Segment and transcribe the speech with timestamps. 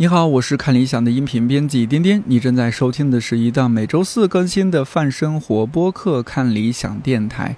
[0.00, 7.56] 你好，我是看理想的音频编辑颠颠，你正在收听的是一档每周四更新的泛生活播客《看理想电台》，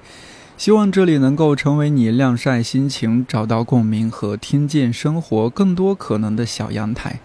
[0.57, 7.21] 希望这里能够成为你晾晒心情、找到共鸣和听见生活更多可能的小阳台。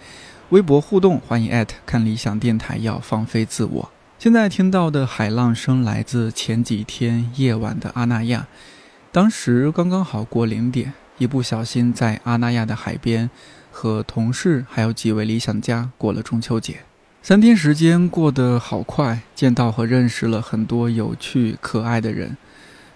[0.50, 3.90] 微博互动，欢迎艾特看理想电台，要放飞自我。
[4.20, 8.48] 现在听到的海浪声来自前几天夜晚的阿那亚，
[9.14, 13.30] 当时刚刚好过零点，一不小心在阿那亚的海边。
[13.76, 16.78] 和同事还有几位理想家过了中秋节，
[17.22, 22.38] 三天时间过得好快，见到和认识了很多有趣可爱的人。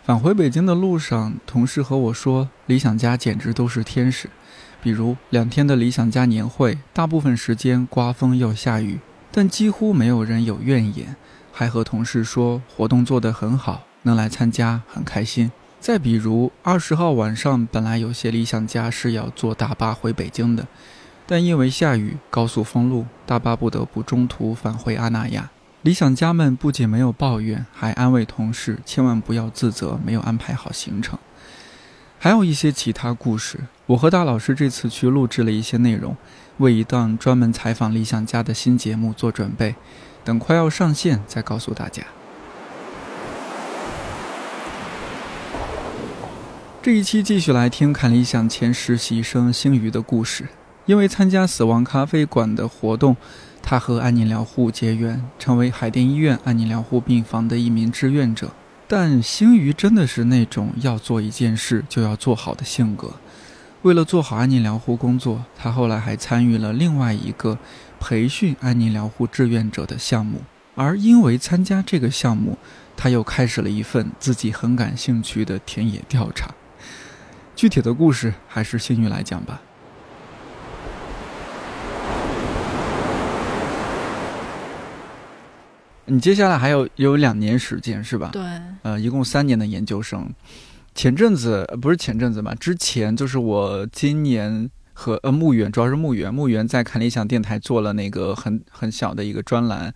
[0.05, 4.29] 返回北京的路上，同事和我说，理想家简直都是天使。
[4.81, 8.99] 比如两天的理想家年会，大部分时间刮风又下雨，
[9.33, 11.17] 但几乎没有人有怨言，
[11.51, 15.51] 还和同事说活动做得很好，能来参加很开心。
[15.79, 20.67] 再比如，二十号晚上，本来有些理想家是要坐大巴回北京的，
[21.25, 25.49] 但因为下雨、高速封路，大巴不得不中途返回阿那亚。
[25.81, 31.17] 理想家们不仅没有抱怨，还安慰同事千万不要自责，没有安排好行程。
[32.19, 33.59] 还有一些其他故事。
[33.85, 36.17] 我和大老师这次去录制了一些内容，
[36.57, 39.75] 为一档专门采访理想家的新节目做准备，
[40.25, 42.03] 等快要上线再告诉大家。
[46.81, 50.47] 这一期继续来听看理想前实习生星宇的故事。
[50.85, 53.17] 因为参加死亡咖啡馆的活动，
[53.61, 58.51] 他和安宁疗护结缘，成为海淀医院安宁疗护病房的一名志愿者。
[58.87, 63.11] 但星宇真的是那种要做一件事就要做好的性格。
[63.81, 67.57] 为了做好安宁疗护工作，他后来还参与了另外一个
[67.99, 70.43] 培训安宁疗护志愿者的项目。
[70.75, 72.57] 而因为参加这个项目，
[72.95, 76.49] 他又开始了一份自己很感兴趣的田野调查。
[77.59, 79.59] 具体的故事还是幸运来讲吧。
[86.05, 88.29] 你接下来还有有两年时间是吧？
[88.31, 88.41] 对。
[88.83, 90.33] 呃，一共三年的研究生。
[90.95, 92.55] 前阵子不是前阵子吧？
[92.55, 99.89] 之前就是我今年和呃牧原，主要是牧原，牧原在看理想电台做了那个很很小的一个专栏《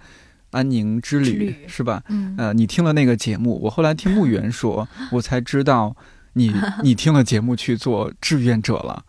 [0.51, 2.03] 安宁之旅》，是吧？
[2.09, 2.35] 嗯。
[2.38, 5.95] 呃，你听了那个节目，我后来听牧原说， 我才知道。
[6.33, 9.03] 你 你听了节目去做志愿者了？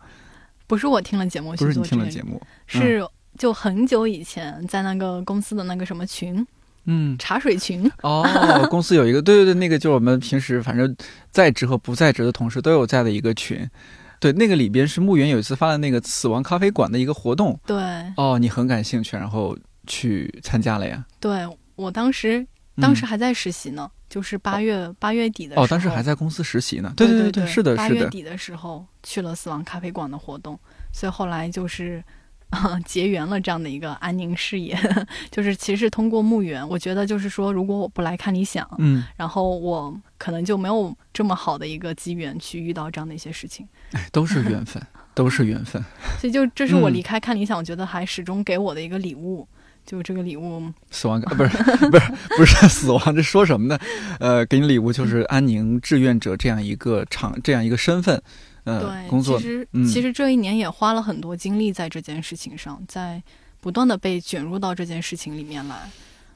[0.67, 6.45] 不是我听了节目，不是你听了节目，是就很久以前在那个公司的那个什么群，
[6.85, 7.91] 嗯，茶水群。
[8.01, 8.25] 哦，
[8.71, 10.95] 公司有一个，对对对，那个就是我们平时反正
[11.31, 13.69] 在职和不在职的同事都有在的一个群。
[14.19, 17.59] 对，那个里边是牧原有一次发的那个死亡咖啡馆的一个活动。
[17.65, 17.77] 对。
[18.15, 19.55] 哦，你很感兴趣，然后
[19.85, 21.05] 去参加了呀？
[21.19, 22.47] 对，我当时
[22.81, 23.91] 当时还在实习呢。
[24.15, 26.93] 就是八月八月底的时候，哦，当时还在公司实习呢。
[26.95, 27.75] 对对对，是的，是的。
[27.75, 30.57] 八月底的时候去了死亡咖啡馆的活动，
[30.93, 32.01] 所以后来就是
[32.85, 34.73] 结缘了这样的一个安宁事业。
[35.29, 43.67] 就是其实通过墓园，我觉得就是说，如果我不来看理想，嗯，然后我可能就没有这么好的一个机缘去遇到这样的一些事情。
[43.91, 44.81] 哎，都是缘分，
[45.13, 45.83] 都是缘分。
[46.21, 49.45] 所以就这是我离开看理想，我觉得还始终给我的一个礼物。
[49.85, 51.49] 就这个礼物，死亡感， 不是
[51.89, 53.77] 不是不是死亡，这说什么呢？
[54.19, 58.21] 呃，给你礼物就是安宁志愿者这样一个场，这样一个身份，
[58.63, 59.39] 呃，工作。
[59.39, 63.21] 其实其实这一年也花了很多精力在这件事情上，在
[63.61, 65.89] 不断的被卷入到这件事情里面来。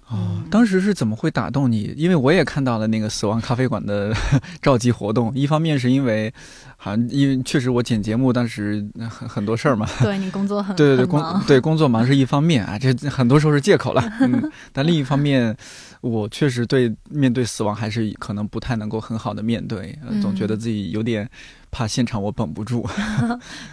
[0.09, 1.93] 哦，当时是怎么会打动你？
[1.95, 4.13] 因为我也看到了那个死亡咖啡馆的
[4.61, 5.31] 召集活动。
[5.35, 6.33] 一方面是因为，
[6.77, 9.87] 好像因为确实我剪节目，当时很很多事儿嘛。
[10.01, 14.01] 对你工作很对对对工对工作忙是一方面啊，这 很多时候是借口了。
[14.21, 15.55] 嗯， 但另一方面，
[16.01, 21.29] 我确实对面对死亡还是可能不太能够很好的面对，总觉得自己有点。
[21.71, 22.83] 怕现场我绷不住，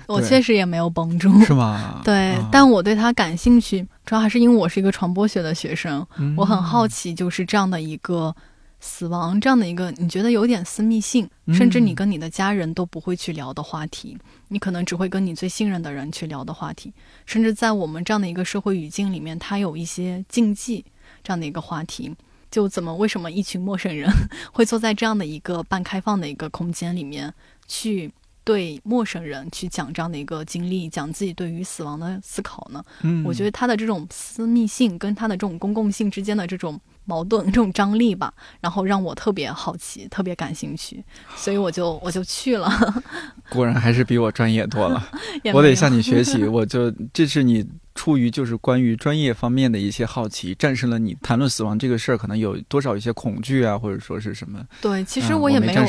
[0.06, 2.02] 我确实也没有绷住，是吗？
[2.04, 6.06] 对，但我对他感兴趣，主要还是因为我是一个传播学的学生，
[6.36, 8.34] 我很好奇，就是这样的一个
[8.78, 14.16] 死亡，这样的一个你觉得有点私密性，甚至你跟你的家人都不会去聊的话题，
[14.48, 16.92] 你可能只会跟你最信任的人去聊的话题，
[17.26, 20.84] 甚至在我们这样的一个社会语境里面，它有一些禁忌
[21.24, 22.14] 这样的一个话题，
[22.48, 24.08] 就怎么为什么一群陌生人
[24.52, 27.34] 会坐在这样的一个半开放的一个空间里面？
[27.66, 28.12] 去
[28.46, 32.80] 对陌生人去讲这样的一个经历，讲自己对于死亡的思考呢？
[33.02, 41.02] 嗯，我觉得他的这种私密性跟他的这种公共性之间的这种矛盾、这种张力吧，然后让我特别好奇、特别感兴趣，
[41.34, 42.70] 所以我就我就去了。
[43.48, 45.02] 果然还是比我专业多了，
[45.54, 46.44] 我得向你学习。
[46.44, 47.66] 我就这是你。
[47.96, 54.62] 出于就是关于专业方面的一些好奇，战胜了你谈论死亡这个事儿可能有多少一些恐惧啊，或者说是什么？
[54.82, 55.82] 对，其实我也没有，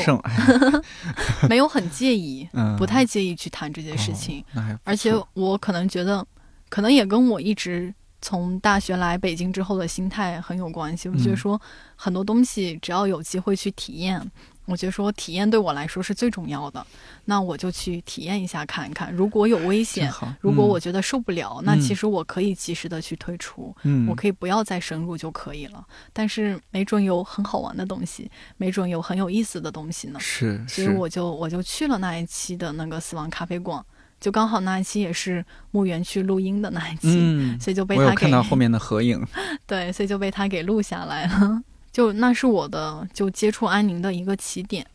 [1.50, 2.48] 没有很介意，
[2.78, 4.42] 不太介意去谈这些事情。
[4.84, 6.26] 而且我可能觉得，
[6.70, 11.08] 可能也跟我一直从大学来北京之后的心态很有关系。
[11.08, 11.60] 我觉得说
[11.96, 14.30] 很多东西只要有机会去体验。
[14.64, 16.86] 我觉得说体验对我来说是最重要的，
[17.24, 19.10] 那我就去体验一下看一看。
[19.10, 20.12] 如果有危险，
[20.42, 23.74] 如果我觉得受不了，那其实我可以及时的去退出，
[24.06, 25.82] 我可以不要再深入就可以了。
[26.12, 30.20] 但是没准有很好玩的东西，没准有很有意思的东西呢。
[30.20, 33.82] 是，所以我就我就去了那一期的那个死亡咖啡馆，
[34.20, 39.24] 就刚好那一期也是墓园去录音的那一期， 所以就被他看到后面的合影，
[39.66, 41.62] 对，所以就被他给录下来了。
[41.90, 44.86] 就那是我的就接触安宁的一个起点，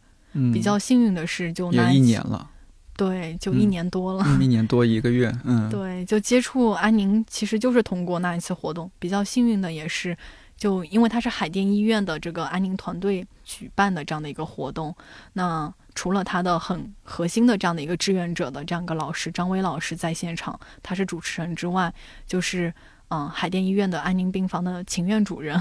[0.53, 2.49] 比较幸运的是就那一年了，
[2.95, 10.15] 对，就一年多了，一年多一个月，嗯，对，就接触安宁其实就是通过那一次活动，比较幸运的也是，
[10.55, 14.95] 就因为它是海淀医院的这个安宁团队举办的这样的一个活动，
[15.33, 21.93] 那除了他的很核心的这样的一个志愿者的这样一个老师张威老师在现场，他是主持人之外，
[22.27, 22.73] 就是。
[23.09, 25.55] 嗯，海淀医院的安宁病房的秦院主任，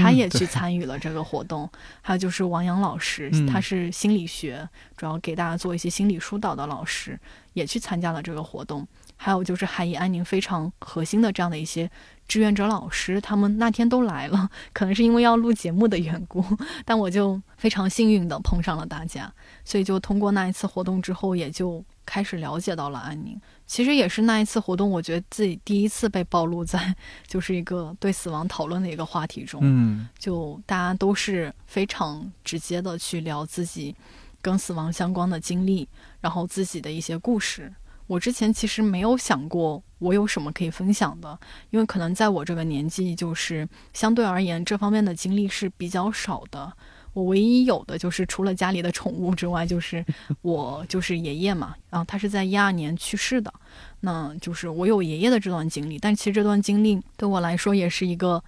[0.00, 1.68] 他也去参与了这个活动。
[2.00, 4.66] 还有就是王阳老师，他是心理学，
[4.96, 7.18] 主要给大家做一些心理疏导的老师，
[7.52, 8.88] 也去参加了这个活动。
[9.16, 11.90] 还有就是海怡安宁非常核心的这样的一些
[12.26, 16.44] 志愿者老师，他们那天都来了，可能是因为要录节目的缘故，
[16.84, 19.32] 但我就非常幸运的碰上了大家，
[19.64, 23.40] 所以就通过那一次活动之后，也就开始了解到了安宁。
[23.66, 26.94] 其实也是那一次活动，我觉得自己第一次被暴露在
[27.26, 29.60] 就是一个对死亡讨论的一个话题中。
[29.62, 33.94] 嗯，就大家都是非常直接的去聊自己
[34.42, 35.88] 跟死亡相关的经历，
[36.20, 37.72] 然后自己的一些故事。
[38.06, 41.38] 我之前其实没有想过我有什么可以分享的，
[41.70, 46.72] 因为可能在我这个年纪，就是相对而言这方面的经历是比较少的。
[47.14, 50.04] 我唯一有的就是除了家里的宠物之外，就是
[50.42, 53.52] 我就是爷爷嘛，然后他是在一二年去世的，
[54.00, 58.42] 那就是我有爷爷的这段经历，但其实这段经历对我来说也是一个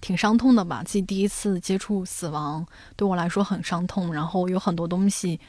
[0.00, 5.40] 挺伤痛的吧，自己第一次接触死亡，对我来说很伤痛，然后有很多东西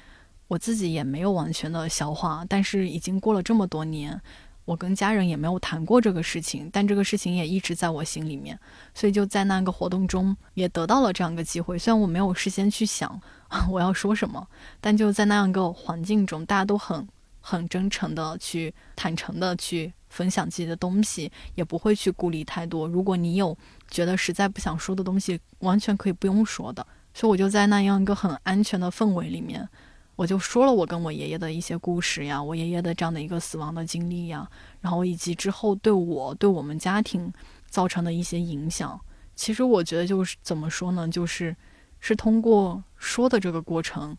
[0.47, 4.21] 我自己也没有完全的消化，但是已经过了这么多年。
[4.65, 8.57] 我跟家人也没有谈过这个事情，但这个事情也一直在我心里面，
[8.93, 11.77] 所以就在那个活动中也得到了这样一个机会。
[11.77, 13.19] 虽然我没有事先去想
[13.69, 14.47] 我要说什么，
[14.79, 17.05] 但就在那样一个环境中，大家都很
[17.41, 22.87] 很真诚的去坦诚的去分享自己的东西，也不会去顾虑太多。
[22.87, 23.57] 如果你有
[23.89, 26.87] 觉得实在不想说的东西，完全可以不用说的。
[27.13, 29.67] 所以我就在那样一个很安全的氛围里面。
[30.15, 34.47] 我就说了我跟我爷爷的一些故事呀，我爷爷的这样的一个死亡的经历呀，
[34.79, 37.33] 然后以及之后对我对我们家庭
[37.67, 38.99] 造成的一些影响。
[39.35, 41.55] 其实我觉得就是怎么说呢，就是
[41.99, 44.15] 是通过说的这个过程，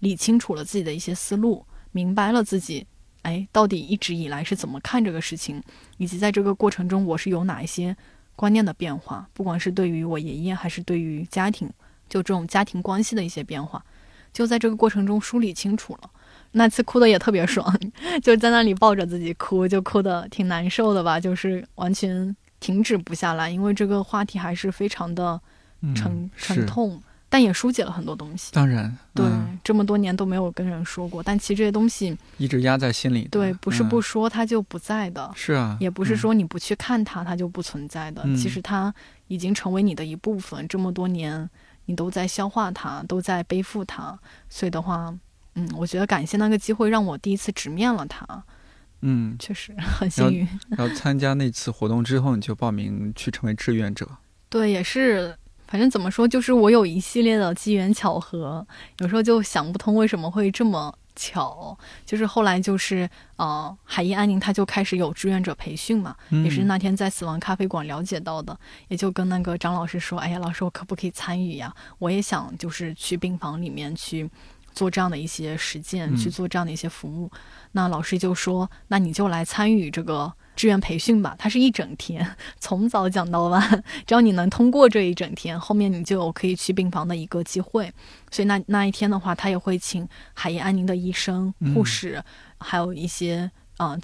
[0.00, 2.86] 理清楚了自己的一些思路，明白了自己
[3.22, 5.62] 哎到底一直以来是怎么看这个事情，
[5.96, 7.96] 以及在这个过程中我是有哪一些
[8.36, 11.66] 观念的变化，不管是对于我爷爷还是对于家庭，
[12.06, 13.82] 就这种家庭关系的一些变化。
[14.32, 16.10] 就在这个过程中梳理清楚了，
[16.52, 17.78] 那次哭的也特别爽，
[18.22, 25.40] 就在那里抱着自己哭，就哭的挺难受的吧，就是完全停止不下来，因为这个话题还是非常的
[25.94, 28.50] 沉沉痛，但也疏解了很多东西。
[28.52, 29.24] 当然，对，
[29.62, 33.28] 这么多年都没有跟人说过，但其实这些东西一直压在心里。
[33.30, 38.92] 对，不是不说它就不在的，是啊，也不是说你不去看它它就不存在的，其实它
[39.28, 41.48] 已经成为你的一部分，这么多年。
[41.88, 44.16] 你都在消化它，都在背负它，
[44.50, 45.12] 所以的话，
[45.54, 48.44] 嗯，我觉得感谢那个机会，让我第一次直面了它。
[49.00, 50.46] 嗯，确实很幸运。
[50.68, 54.06] 然后参加那次活动之后，你就报名去成为志愿者。
[54.50, 55.34] 对，也是，
[55.66, 58.66] 反正怎么说，就是我有一系列的机缘巧合，
[58.98, 60.94] 有时候就想不通为什么会这么。
[61.18, 68.56] 巧，就是后来就是呃，海医安宁他就开始有志愿者培训嘛，也是那天在死亡咖啡馆了解到的，
[68.86, 71.74] 也就跟那个张老师说，哎呀，老师我可不可以参与呀？
[71.98, 74.30] 我也想就是去病房里面去
[74.72, 77.30] 做这样的一些实践，去做这样的一些服务。
[77.72, 80.32] 那老师就说，那你就来参与这个。
[80.58, 83.62] 志愿培训吧，它是一整天， 从早讲到晚。
[84.04, 87.88] 只要你能通过这一整天，后面你就有可以去病房的一个机会。
[88.32, 92.20] 所以那那一天的话，他也会请海医安宁的医生、护士，
[92.58, 93.96] 还有一些啊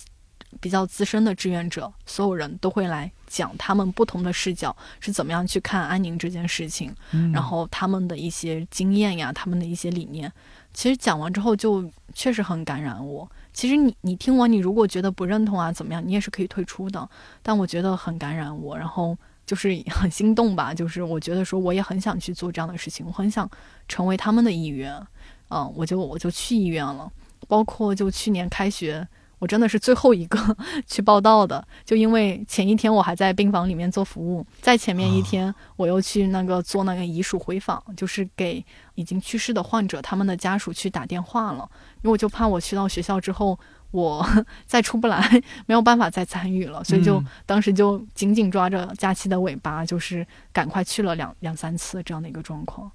[0.61, 6.95] 比较资深的志愿者，所有人都会来讲他们不同的视角是怎么样去看安宁这件事情，
[7.33, 10.33] 然后他们的一些经验呀，他们的一些理念。
[10.75, 13.27] 其实讲完之后，就确实很感染我。
[13.53, 17.09] 其实你你听完，你如果觉得不认同啊，怎么样，你也是可以退出的。
[17.43, 19.17] 但我觉得很感染我，然后
[19.47, 20.75] 就是很心动吧。
[20.75, 23.49] 就是我觉得说，我也很想去做这样的事情，我很想
[23.87, 25.01] 成为他们的一员。
[25.49, 27.11] 嗯，我就我就去医院了。
[27.47, 29.07] 包括就去年开学，
[29.45, 30.57] 我我真的是最后一个
[30.89, 43.59] 去报道的，就因为前一天我还在病房里面做服务，在前面一天我又去那个做那个遗属回访，就是给已经去世的患者他们的家属去打电话了，因为我就怕我去到学校之后。
[43.91, 44.27] 我
[44.67, 52.91] 再出不来，没有办法再参与了，所以就当时就紧紧抓着假期的尾巴，就是赶快去了两两三次这样的一个状况。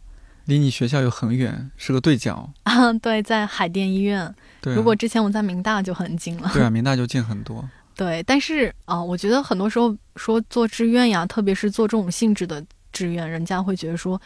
[0.49, 2.91] 离你学校又很远，是个对角啊。
[2.99, 4.35] 对，在海淀医院。
[4.59, 6.49] 对，如果之前我在明大就很近了。
[6.53, 7.63] 对啊，明大就近很多。
[7.95, 14.19] 对，但是啊，我觉得很多时候说做志愿呀，特别是做这种性质的志愿，人家会觉得说。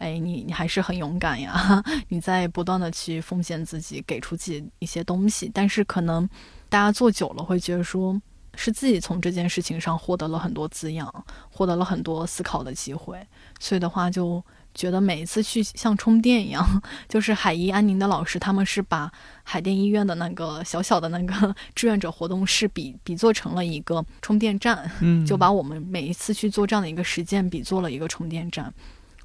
[0.00, 1.84] 哎，你你还是很勇敢呀！
[2.08, 5.50] 你在不断的去奉献自己，给出自己一些东西。
[5.52, 6.26] 但是可能
[6.70, 8.18] 大家做久了会觉得说，
[8.54, 11.06] 是自己从这件事情上获得了很多滋养，
[11.50, 13.20] 获得了很多思考的机会。
[13.58, 14.42] 所以的话，就
[14.80, 28.72] 觉得每一次去像充电一样， 就是海医安宁的老师，他们是把海淀医院的那个小小的那个 志愿者活动室比比做成了一个充电站，嗯，就把我们每一次去做这样的一个实践比做了一个充电站。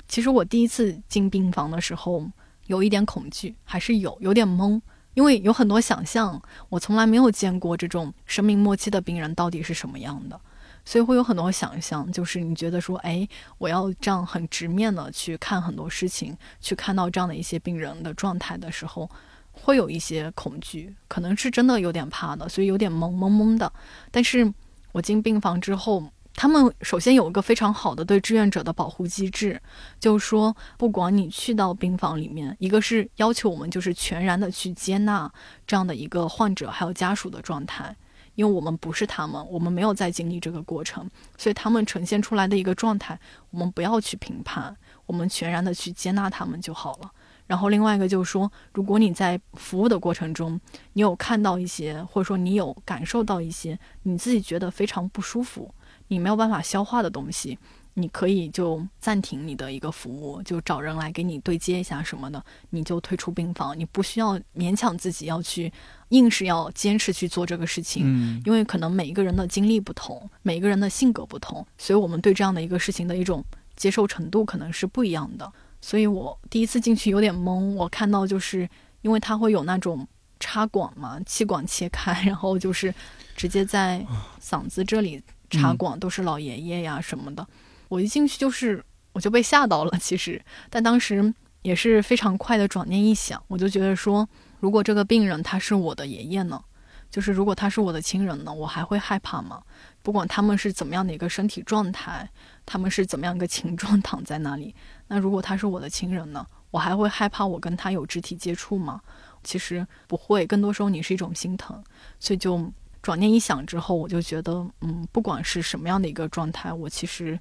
[0.09, 2.29] 其实我第一次进病房的时候，
[2.67, 4.81] 有一点恐惧，还是有有点懵，
[5.13, 10.37] 因为有很多想象，我从来没有见过这种生命末期的病人到底是什么样的，
[10.85, 12.09] 所以会有很多想象。
[12.11, 13.27] 就是你觉得说，哎，
[13.57, 19.09] 我要这样很直面的去看很多事情，去看到这样的一些病人的状态的时候，
[19.51, 23.69] 会有一些恐惧，可能是真的有点怕的，所以有点懵懵懵的。
[24.11, 24.53] 但是
[24.91, 26.03] 我进病房之后。
[26.37, 29.57] 他们首先有一个非常好的对志愿者的保护机制，
[30.01, 35.31] 就是说，不管你去到病房里面，一个是要求我们就是全然的去接纳
[35.65, 37.95] 这样的一个患者还有家属的状态，
[38.35, 44.75] 因为我们不是他们，我们没有在经历这个过程，所以他们呈现出来的一个状态，我们不要去评判，
[45.05, 47.11] 我们全然的去接纳他们就好了。
[47.47, 50.59] 然后另外一个就是说，如果你在服务的过程中，
[50.93, 55.73] 你有看到一些，或者说你有感受到一些你自己觉得非常不舒服。
[56.07, 57.57] 你没有办法消化的东西，
[57.97, 63.77] 你可以就暂停你的一个服务，就找人来给你对接一下什么的，你就退出病房。
[63.77, 65.71] 你不需要勉强自己要去，
[66.09, 68.03] 硬是要坚持去做这个事情。
[68.05, 73.43] 嗯，因为可能每一个人的经历不同，每一个人的性格不同，所以我们对这样的一个事情的一种
[73.77, 75.49] 接受程度可能是不一样的。
[75.79, 78.69] 所以我第一次进去有点懵，我看到就是
[79.03, 80.05] 因为它会有那种
[80.39, 82.93] 插管嘛，气管切开，然后就是
[83.37, 84.05] 直接在
[84.41, 85.23] 嗓子这里。
[85.47, 87.47] 插管都是老爷爷呀什么的，
[87.95, 88.83] 我一进去就是
[89.13, 89.97] 我就被吓到了。
[89.99, 94.27] 其实，但当时也是非常快的转念一想，我就觉得说，
[94.59, 96.61] 如果这个病人他是我的爷爷呢，
[97.09, 99.63] 就是如果他是我的亲人呢，我还会害怕吗？
[100.03, 102.29] 不管他们是怎么样的一个身体状态，
[102.65, 104.75] 他们是怎么样一个情状躺在那里，
[105.07, 108.99] 那如果他是我的亲人呢，我还会害怕我跟他有肢体接触吗？
[109.41, 111.81] 其实不会，更多时候你是一种心疼，
[112.19, 112.69] 所以就。
[113.01, 117.39] 转念一想之后，我就觉得，嗯，不管是什么样的一个状态，我其实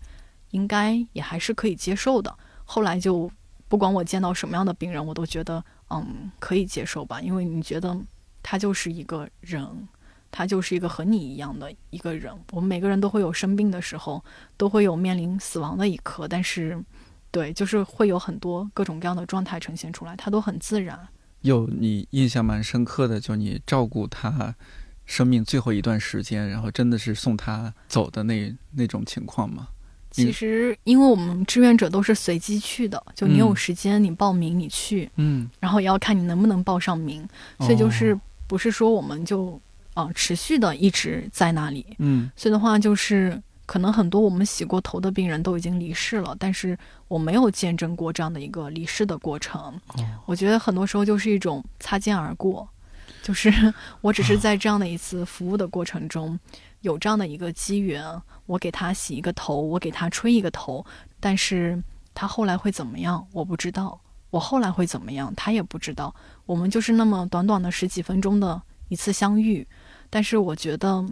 [0.54, 2.32] 应该也还是可以接受的。
[2.64, 3.28] 后来就
[3.68, 7.20] 不管我见到什么样的病人，我都觉得，嗯，可以接受吧。
[7.20, 7.96] 因为你觉得
[8.40, 9.88] 他就是一个人，
[10.30, 12.32] 他就是一个和你一样的一个人。
[12.52, 14.24] 我们每个人都会有生病的时候，
[14.56, 16.28] 都会有面临死亡的一刻。
[16.28, 16.80] 但是，
[17.32, 21.08] 对，就是会有很多各种各样的状态呈现出来，它都很自然。
[21.40, 24.54] 有你印象蛮深刻的，就你照顾他。
[25.06, 29.68] 生命最后一段时间，然后真的是送他走的那那种情况吗？
[30.14, 37.28] 其实，因为我们志愿者都是随机去的，就你有时间你报名你去，嗯，然后也要看你能不能报上名，
[37.58, 38.16] 所以就是
[38.46, 39.60] 不是说我们就
[39.92, 46.78] 啊持续的一直在那里，嗯，所以的话就是可能很多我们洗过头的病人都已经离世了，但是
[47.08, 49.74] 我没有见证过这样的一个离世的过程，
[50.26, 52.68] 我觉得很多时候就是一种擦肩而过。
[53.22, 53.50] 就是
[54.02, 56.38] 我只是在这样的一次服务的过程中，
[56.84, 58.04] 有这样的一个机缘，
[58.44, 60.84] 我给他洗一个头，我给他吹一个头，
[61.18, 63.98] 但是他后来会怎么样，我不知道。
[64.28, 66.14] 我后来会怎么样，他也不知道。
[66.44, 69.66] 我们就是那么短短的十几分钟的一次相遇，
[70.10, 71.02] 但是我觉得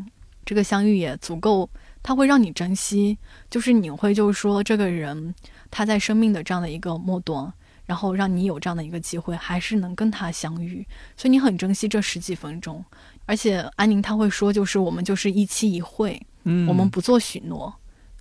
[0.45, 1.71] 这个相遇也足够，
[2.03, 3.17] 他会让你珍惜。
[3.49, 5.35] 就是你会就是说，这个人
[5.71, 7.51] 他在生命的这样的一个末端。
[7.85, 10.87] 然后让你有这样的一个机会，还是能跟他相遇，
[11.17, 12.83] 所以你很珍惜这十几分钟。
[13.25, 17.73] 而且安宁他会说，就是我们就是一期一会，嗯，我们不做许诺，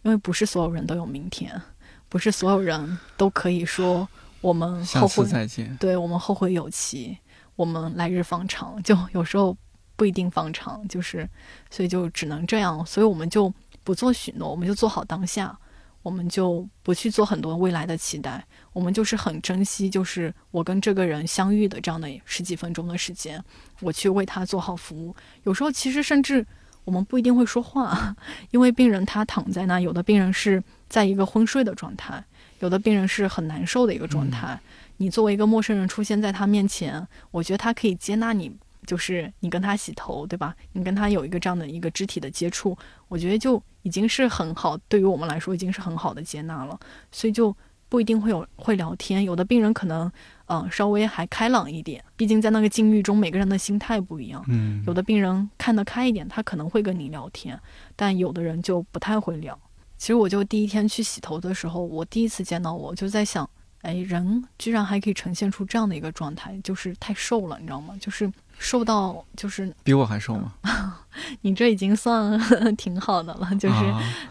[0.04, 1.60] 因为不是所有人都有明天，
[2.08, 4.08] 不是所有人都可以说
[4.42, 7.18] 我们后会再见，对我们后会有期，
[7.56, 9.58] 我们来日方长，就有时候
[9.96, 11.28] 不一定方长，就是
[11.70, 13.54] 所以就只能这样，所以我们就
[13.84, 15.58] 不做许诺，我们就做好当下。
[16.04, 18.44] 我们就不去做很多未来的期待，
[18.74, 23.44] 我们就是很珍惜，就是我跟这个人相遇的这样的十几分钟的时间，
[23.82, 25.16] 我去为他做好服务。
[25.44, 26.46] 有时候其实甚至
[26.84, 28.16] 我们不一定会说话，
[28.52, 32.24] 因为病人他躺在那，有的病人是在一个昏睡的状态，
[32.60, 34.60] 有的病人是很难受的一个状态。
[34.98, 38.56] 你作为一个陌生人出现在他面前，我觉得他可以接纳你。
[38.92, 40.54] 就是你跟他洗头，对吧？
[40.74, 46.78] 你跟他有一个这样的一个肢体的接触，我觉得就已经是很好，对于我们来说已经是很好的接纳了。
[47.10, 47.56] 所以就
[47.88, 50.12] 不一定会有会聊天，有的病人可能
[50.48, 54.44] 嗯稍微还开朗一点，毕竟在那个境遇中每个人的心态不一样。
[54.50, 57.58] 嗯，有的病人看得开一点，他可能会跟你聊天，
[57.96, 59.58] 但有的人就不太会聊。
[59.98, 63.50] 其实我就第一天去洗头的时候，我第一次见到我就在想。
[63.82, 67.96] 哎，人居然还可以呈现出这样的一个状态，就是太瘦了，你知道吗？
[68.00, 70.54] 就是瘦到就是比我还瘦吗？
[71.42, 72.40] 你这已经算
[72.78, 73.76] 挺好的了，就是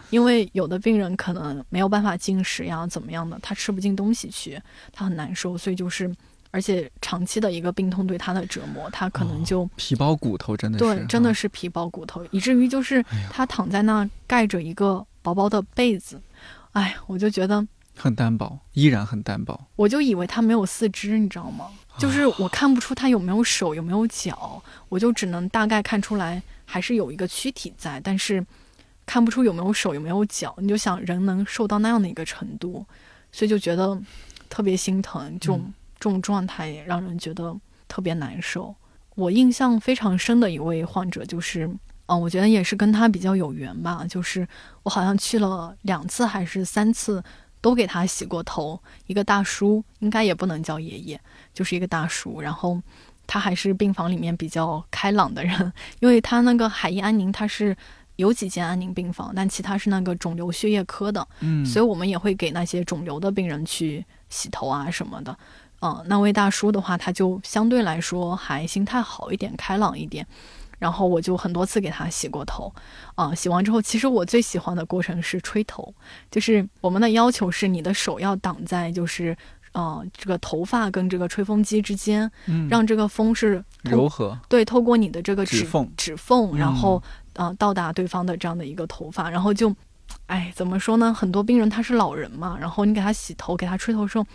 [0.09, 4.59] 因为有的病人可能没有办法进食呀，怎么样的，他吃不进东西去，
[4.93, 6.09] 他很难受，所以就是
[6.51, 16.19] 而且长期的一个病痛对他的折磨，他可能就皮包骨头，真的是对，真的是皮包骨头，以至于就是他躺在那盖着一个薄薄的被子，
[16.71, 17.67] 哎，我就觉得。
[18.01, 19.67] 很单薄，依然很单薄。
[19.75, 21.67] 我就以为他没有四肢，你知道吗？
[21.99, 28.43] 就是我看不出他有没有手，有没有脚，我就只能大概看出来还是有一个躯体在，但是
[29.05, 30.55] 看不出有没有手，有没有脚。
[30.57, 32.83] 你就想人能瘦到那样的一个程度，
[33.31, 33.95] 所以就觉得
[34.49, 35.37] 特别心疼。
[35.39, 37.55] 这种这种状态也让人觉得
[37.87, 38.73] 特别难受。
[39.13, 41.69] 我印象非常深的一位患者就是，
[42.07, 44.05] 嗯，我觉得也是跟他比较有缘吧。
[44.09, 44.47] 就是
[44.81, 47.23] 我好像去了两次还是三次。
[47.61, 48.77] 都给他洗过头，
[49.07, 51.19] 一个大叔，应该也不能叫爷爷，
[51.53, 52.41] 就是一个大叔。
[52.41, 52.81] 然后
[53.27, 57.75] 他还是病房里面比较开朗的人， 因为他那个海医安宁他是
[58.15, 65.37] 有几间安宁病房，但其他是那个肿瘤血液科的，嗯，所以我们也会给那些肿瘤的病人去洗头啊什么的。
[65.81, 70.25] 嗯，那位大叔的话，他就相对来说还心态好一点，开朗一点。
[70.81, 72.73] 然后我就很多次给他洗过头，
[73.13, 75.93] 啊，洗完之后，其实我最喜欢的过程是吹头，
[76.31, 79.37] 就是我们的要求是你的手要挡在，就是
[79.73, 86.99] 呃这个头发跟这个吹风机之间，嗯，让这个风是柔和，对，透过你的这个指缝，指缝，然后
[87.33, 89.71] 呃到达对方的这样的一个头发，然后就，
[90.25, 91.13] 哎，怎么说呢？
[91.13, 94.25] 很多病人他是老人嘛，然后你给他洗头，给他吹头的时候。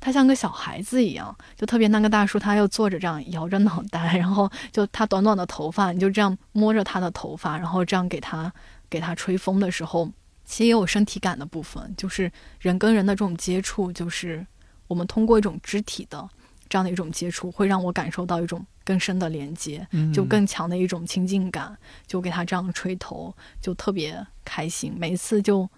[0.00, 8.50] 他像个小孩子一样，就特别那个大叔，他又坐着这样摇着脑袋，然后就他短短的头发，你就这样摸着他的头发，然后这样给他
[8.88, 10.10] 给他吹风的时候，
[10.46, 14.46] 其实也有身体感的部分，就是人跟人的这种接触，就是
[14.86, 16.26] 我们通过一种肢体的
[16.68, 25.68] 这样的一种接触，会让我感受到一种更深的连接，就更强的一种亲近感，就给他这样吹头，就特别开心，每一次就。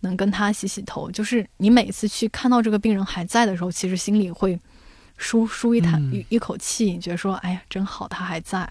[0.00, 4.58] 能跟他洗洗头，就是你每次去看到这个病人还在的时候，其实心里会
[5.16, 8.70] 舒舒一叹一一口气，觉得说，哎呀，真好，他还在。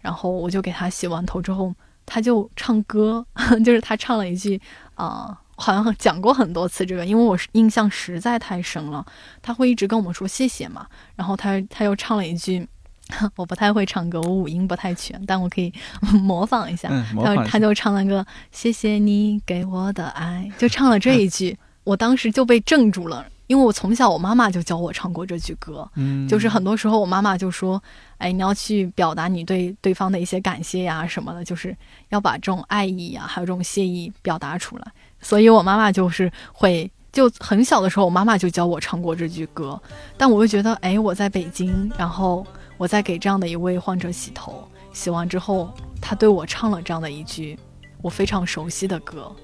[0.00, 3.26] 然后我就给他洗完头之后，他就唱歌，
[3.64, 4.60] 就是他唱了一句
[4.94, 9.04] 啊，好像讲过很多次这个，因为我印象实在太深了。
[9.42, 10.86] 他会一直跟我们说谢谢嘛，
[11.16, 12.68] 然后他他又唱了一句。
[13.36, 15.72] 我不太会唱歌，我五音不太全，但我可以
[16.22, 16.88] 模仿一下。
[17.22, 25.88] 他他就唱了个“谢谢你给我的爱”，就唱了这一句，我当时就被镇住了，因为我从小我妈妈就教我唱过这句歌。
[25.94, 27.80] 嗯，就是很多时候我妈妈就说
[28.18, 31.76] ：“哎，你要去表达你对对方的一些感谢呀什么的，就是
[32.08, 34.92] 要把这种爱意呀，还有这种谢意表达出来。”
[35.22, 39.80] 所以，我妈妈就是会就很小的时候，我妈妈就教我唱过这句歌。
[40.16, 42.44] 但我又觉得，哎，我在北京，然后。
[42.78, 47.58] 我在给这样的一位患者洗头，洗完之后，他对我唱了这样的一句
[48.02, 49.34] 我非常熟悉的歌，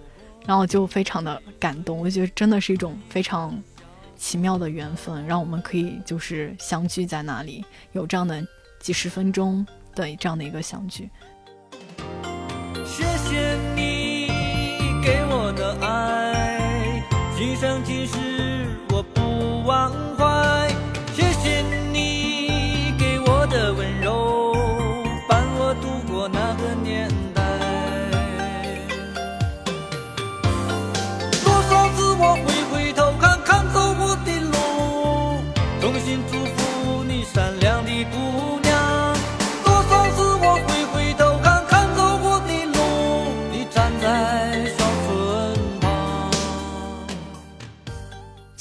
[0.47, 1.99] 然后就非常的感动。
[1.99, 3.59] 我觉得真的是一种非常
[4.17, 8.45] 奇妙的缘分，让我们可以就是相聚在那里，有这样的
[8.81, 11.09] 几十分钟的这样的一个相聚。
[12.85, 14.29] 谢谢你
[15.03, 17.03] 给我的爱，
[17.37, 18.19] 今生今世
[18.91, 20.42] 我不忘怀。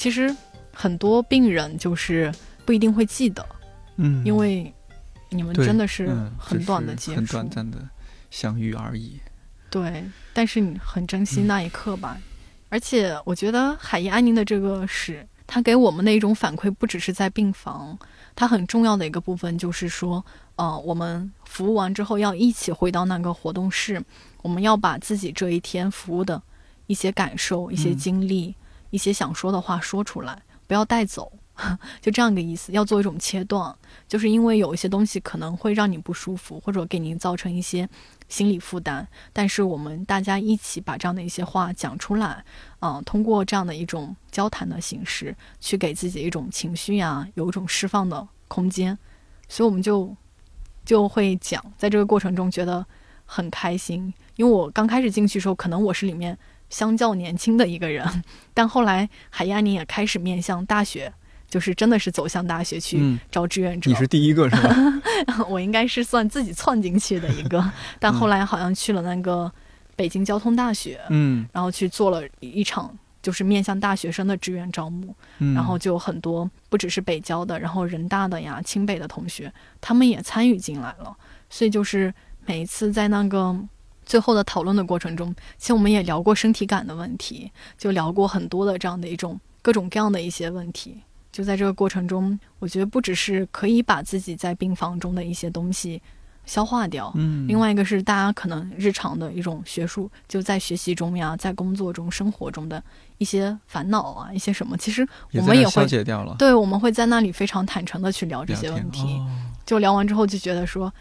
[0.02, 0.34] 其实
[0.72, 2.34] 很多病人就是
[2.66, 3.46] 不一定会记得，
[3.98, 4.74] 嗯，因为。
[5.34, 7.78] 你们真的是很短的接触，很短暂的
[8.30, 9.18] 相遇而已。
[9.70, 12.18] 对，但是你很珍惜那一刻吧？
[12.68, 17.98] 而且我觉得海怡安宁的这个是，它给我们的一种反馈，不只是在病房，
[18.36, 20.22] 它很重要的一个部分就是说，
[20.56, 24.04] 呃，我们服务完之后要一起回到那个活动室，
[24.42, 26.42] 我们要把自己这一天服务的
[26.88, 28.54] 一些感受、一些经历、
[28.92, 31.32] 一些想说的话说出来，不要带走。
[32.00, 33.76] 就这样一个意思，要做一种切断，
[34.08, 37.86] 就是因为有一些东西可能会让你不舒服，或者给您造成一些
[38.26, 39.06] 心理负担。
[39.34, 42.42] 但是我们大家一起把这样的一些话讲出来，
[42.80, 48.98] 嗯，通过这样的一种交谈的形式，去给自己一种情绪呀，有一种释放的空间。
[49.46, 50.16] 所以我们就
[50.86, 52.84] 就会讲，在这个过程中觉得
[53.26, 54.12] 很开心。
[54.36, 56.36] 因为我刚开始进去的时候，可能我是里面
[56.72, 58.04] 相较年轻的一个人，
[58.52, 61.12] 但后来海亚宁也开始面向大学。
[61.52, 65.44] 就是真的是走向大学去招志愿者，你是第一个是吧？
[65.50, 67.62] 我应该是算自己窜进去的一个，
[68.00, 69.52] 但后来好像去了那个
[69.94, 75.14] 北京交通大学，嗯，然后去做了一场就是面向大学生的志愿招募，
[75.54, 81.14] 然后就很多不只是北交的，然后人大的呀、清北的同学，他们也参与进来了。
[81.50, 82.14] 所以就是
[82.46, 83.54] 每一次在那个
[84.04, 90.96] 最后的讨论的过程中，其实我们也聊过身体感的问题，就聊过很多的这样的一种各种各样的一些问题。
[91.30, 96.02] 就在这个过程中，我觉得不只是可以把自己在病房中的一些东西
[96.44, 102.82] 消化掉，嗯，另外一个是大家可能日常的一种学术，就在学习中呀，在工作中、生活中的
[103.16, 105.86] 一些烦恼啊，一些什么，其实我们也会。
[106.36, 109.18] 对，我们会在那里非常坦诚的去聊这些问题。
[109.64, 110.92] 就聊完之后就觉得说，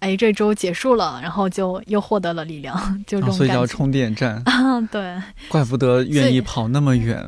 [0.00, 7.26] 哎，这周结束了，然后就又获得了力量，就这种所以叫充电站啊，对，怪不得愿意跑那么远。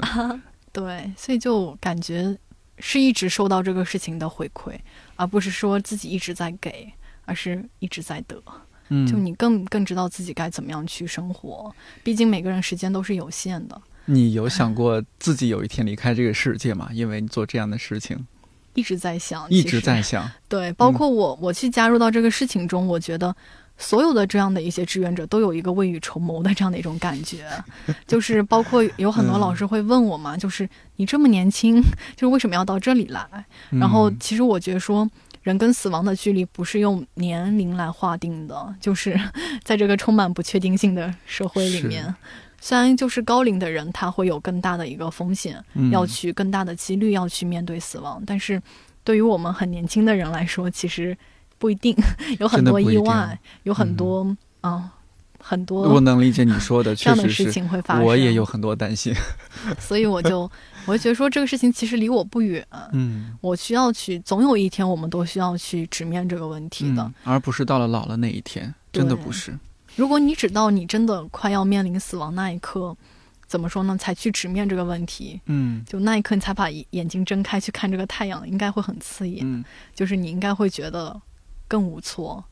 [0.72, 2.36] 对，所以就感觉。
[2.82, 4.72] 是一直受到这个事情的回馈，
[5.16, 6.90] 而不是说自己一直在给，
[7.26, 8.42] 而是一直在得。
[8.88, 11.70] 嗯，就你更更知道自己该怎么样去生活。
[12.02, 13.78] 毕竟每个人时间都是有限的。
[14.06, 16.88] 你有想过自己有一天离开这个世界吗？
[16.90, 18.26] 因为你做这样的事情，
[18.80, 20.28] 一直在想，一直在想。
[20.48, 23.36] 对，包括我，我去加入到这个事情中，我觉得。
[23.82, 27.46] 所有的这样的一些志愿者都有一个未雨绸缪的这样的一种感觉，
[28.06, 31.80] 就是包括有很多老师会问我嘛，就是你这么年轻，
[32.14, 33.26] 就是为什么要到这里来？
[33.70, 35.08] 然后其实我觉得说，
[35.42, 39.18] 人跟死亡的距离不是用年龄来划定的，就是
[39.64, 42.14] 在这个充满不确定性的社会里面，虽
[42.78, 48.62] 然就是高龄的人他会有更大的一个风险，要去更大的几率要去面对死亡，但是
[49.02, 51.16] 对于我们很年轻的人来说，其实。
[51.60, 51.94] 不一定
[52.38, 54.90] 有很多意外，有很多啊，
[55.38, 55.82] 很多。
[55.82, 58.02] 我能理解你说的， 这样的事情会发生。
[58.02, 59.12] 我也有很多担心，
[59.78, 60.50] 所以我就
[60.86, 62.66] 我就觉得说这个事情其实离我不远。
[62.92, 69.54] 嗯，我需要去，总有一天我们都需要去直面这个问题的，而不是到了老了那一天，真的不是。
[69.96, 72.96] 如果你直到你真的快要面临死亡那一刻，
[73.46, 73.96] 怎么说呢？
[73.96, 79.40] 才去直面这个问题，嗯，就那一刻你才把眼睛睁开去看这个太阳，应该会很刺眼。
[79.44, 81.20] 嗯，就是你应该会觉得。
[81.70, 82.44] 更无措。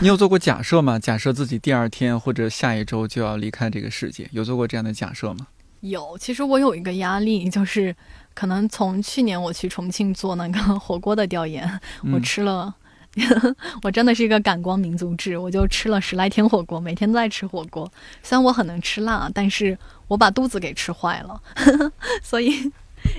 [0.00, 0.96] 你有做过假设吗？
[1.02, 5.48] 假设自己第二天或者下一周就要离开这个世界，有做过这样的假设吗？
[5.80, 6.16] 有。
[6.16, 7.92] 其实我有一个压力，就是
[8.34, 11.68] 可能从去年我去重庆做那个火锅的调研，
[12.12, 12.72] 我吃了，
[13.82, 17.90] 我真的是一个感光民族志，我就吃了十来天火锅，每天都在吃火锅。
[18.22, 19.76] 虽然我很能吃辣，但是
[20.08, 21.40] 我把肚子给吃坏了，
[22.22, 22.72] 所以。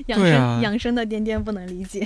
[0.07, 2.05] 养生养生的颠颠不能理解，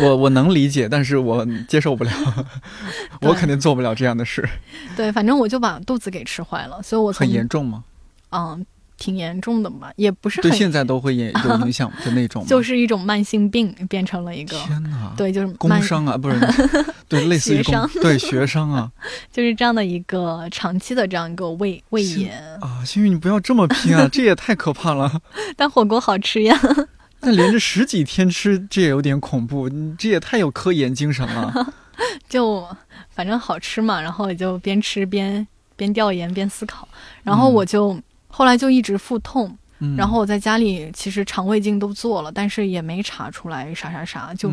[0.00, 2.12] 我我能理解，但是我接受不了，
[3.22, 4.48] 我肯定做不了这样的事。
[4.96, 7.82] 对，反正我就把肚子给吃坏了，所以我很严重吗？
[8.30, 8.64] 嗯，
[8.98, 16.38] 挺严重的嘛，也不是对现在都会有影响的那种， 就是一种慢性病变成了一个天哪，对，就是工伤啊，不是
[17.08, 18.90] 对，类似于工，对学伤啊，
[19.32, 22.84] 就是这样的一个长期的这样一个胃胃炎啊。
[22.84, 25.20] 星宇你不要这么拼啊，这也太可怕了。
[25.56, 26.58] 但火锅好吃呀。
[27.20, 29.68] 那连着十几天吃，这也有点恐怖。
[29.68, 31.74] 你这也太有科研精神了。
[32.28, 32.64] 就
[33.10, 36.86] 反正好吃嘛，然后也就边吃边边调研边思考。
[37.24, 38.00] 然后我就
[38.38, 39.58] 后来就一直腹痛，
[39.96, 44.32] 然后我在家里其实肠胃镜都做了，但是也没查出来啥啥啥。
[44.32, 44.52] 就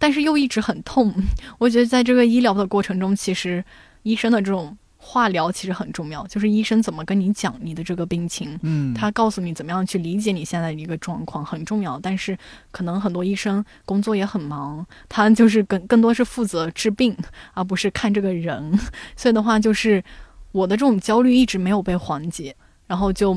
[0.00, 1.14] 但是又一直很痛。
[1.58, 3.64] 我觉得在这个医疗的过程中，其实
[4.02, 4.76] 医生的这种。
[5.02, 11.98] 化疗其实很重要，就是医生怎么跟你讲你的这个病情，嗯，他告诉你怎么样去理解你现在的一个状况很重要。
[11.98, 12.36] 但是
[12.70, 17.16] 可能很多医生工作也很忙，他就是更更多是负责治病，
[17.54, 18.78] 而不是看这个人。
[19.16, 20.04] 所以的话，就是
[20.52, 22.54] 我的这种焦虑一直没有被缓解，
[22.90, 23.36] 然后就。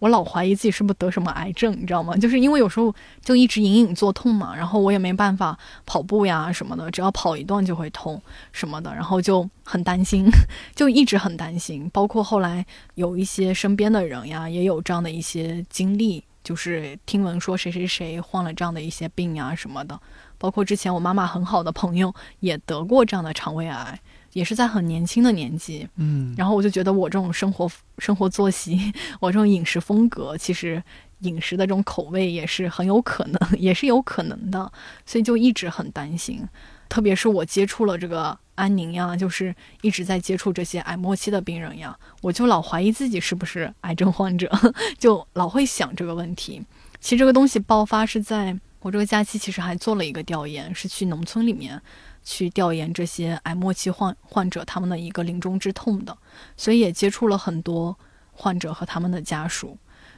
[0.00, 2.14] 我老怀疑自己是不是得什么癌症，你知道吗？
[2.14, 8.20] 就是因为有时候就一直隐隐作痛嘛，然后我也没办法跑步呀什么的，只要跑一段就会痛
[8.52, 10.26] 什么的，然后就很担心，
[10.76, 11.88] 就一直很担心。
[11.90, 19.98] 包括后来有一些身边的人呀，也有这样的一些经历，就是听闻说谁谁谁患了这样的一些病呀什么的。
[20.36, 23.98] 包括之前我妈妈很好的朋友也得过这样的肠胃癌。
[24.34, 30.82] 也是在很年轻的年纪，嗯，然后我就觉得我这种生活生活作息，我这种饮食风格，其实
[31.20, 34.70] 饮食的这种口味也是很有可能， 也是有可能的，
[35.06, 36.46] 所以就一直很担心。
[36.88, 44.50] 特别是我接触了这个安宁呀，就是一直在接触这些癌末期的病人呀，我就老怀疑自己是不是癌症患者，
[44.98, 46.60] 就老会想这个问题。
[47.00, 51.80] 其实这个东西爆发是在我这个假期，其实还做了一个调研，是去农村里面。
[52.24, 56.16] 去调研这些癌末期患患者他们的一个临终之痛的，
[56.56, 57.96] 所以也接触了很多
[58.32, 59.76] 患者和他们的家属。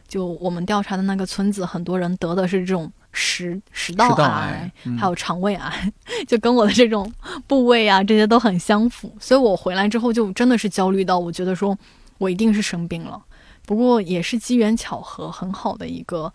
[0.08, 5.92] 就我们调查的那个村子，很多人得的是这种食食道癌，还有肠胃癌，
[6.28, 7.12] 就跟我的这种
[7.48, 9.12] 部位啊这些都很相符。
[9.18, 11.76] 所以我回来之后就真的是焦虑到，我觉得说
[12.18, 13.20] 我一定是生病了。
[13.64, 16.32] 不过也是机缘巧合，很好的一个。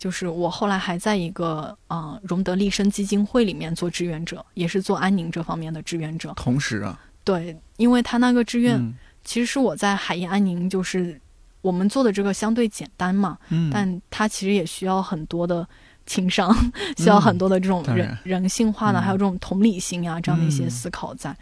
[0.00, 6.32] 就是我后来还在一个啊荣德利生基金会里面做志愿者，也是做安宁这方面的志愿者。
[6.36, 8.80] 同时啊，对，因为他那个志愿
[9.22, 11.20] 其实是我在海燕安宁，就是
[11.60, 15.68] 我们做的这个相对简单嘛，嗯，但他其实也需要很多的
[16.06, 16.50] 情商，
[16.96, 21.36] 需要很多的这种人人性化的，还有这种同理心啊这样的一些思考在。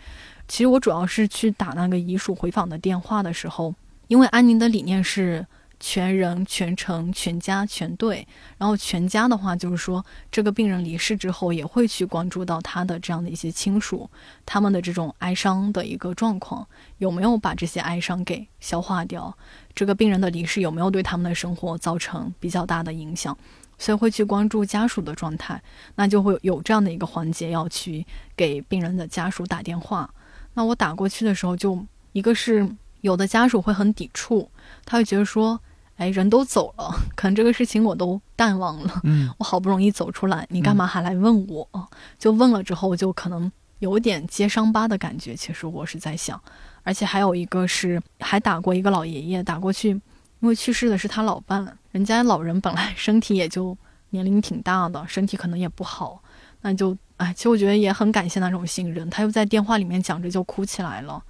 [0.49, 3.73] 其实我主要是去打那个遗属回访的电话的时候，
[4.09, 5.47] 因为安宁的理念是。
[5.81, 14.11] 全人、全程、全家、全队，然后全家的话，就是说这个病人离世之后，也会去关注到他的这样的一些亲属，
[14.45, 16.67] 他们的这种哀伤的一个状况，
[16.99, 19.37] 有没有把这些哀伤给消化掉？
[19.75, 23.37] 这个病人的离世有没有对他们的生活造成比较大的影响？
[23.81, 25.63] 所以会去关注家属的状态，
[25.95, 28.05] 那就会有这样的一个环节要去
[28.37, 30.13] 给病人的家属打电话。
[30.55, 32.69] 那我打过去的时候，就一个是
[33.01, 34.51] 有的家属会很抵触，
[34.85, 35.61] 他会觉得说。
[35.99, 39.01] 哎，人都走了，可能这个事情我都淡忘了。
[39.03, 41.69] 嗯，我好不容易走出来，你干嘛还来问我？
[42.17, 45.35] 就问了之后，就可能有点揭伤疤的感觉。
[45.35, 46.41] 其实我是在想，
[46.85, 53.77] 而且还有一个是还打过一个老爷爷打过去，因为去世的是他老伴，人家老人本来身体也就
[54.11, 56.23] 年龄挺大的，身体可能也不好，
[56.61, 59.11] 那就哎，其实我觉得也很感谢那种信任。
[59.11, 61.21] 他又在电话里面讲着就哭起来了。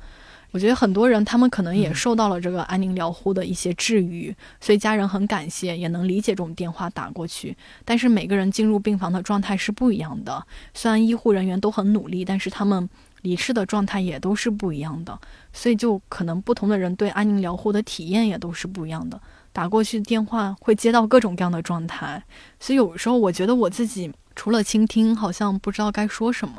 [0.51, 7.57] 我觉得很多人他们可能也受到了这个安宁疗护的一些治愈，所以家人很感谢，也能理解这种电话打过去。
[7.85, 12.89] 但是每个人进入病房的状态是不一样的，虽然医护人员都很努力，但是他们
[13.23, 15.19] 离世的状态也都是不一样的，
[15.53, 19.21] 所以就可能不同的人对安宁疗护的体验也都是不一样的。
[19.53, 22.23] 打过去电话会接到各种各样的状态，
[22.59, 26.55] 所以有时候我觉得我自己除了倾听，好像不知道该说什么。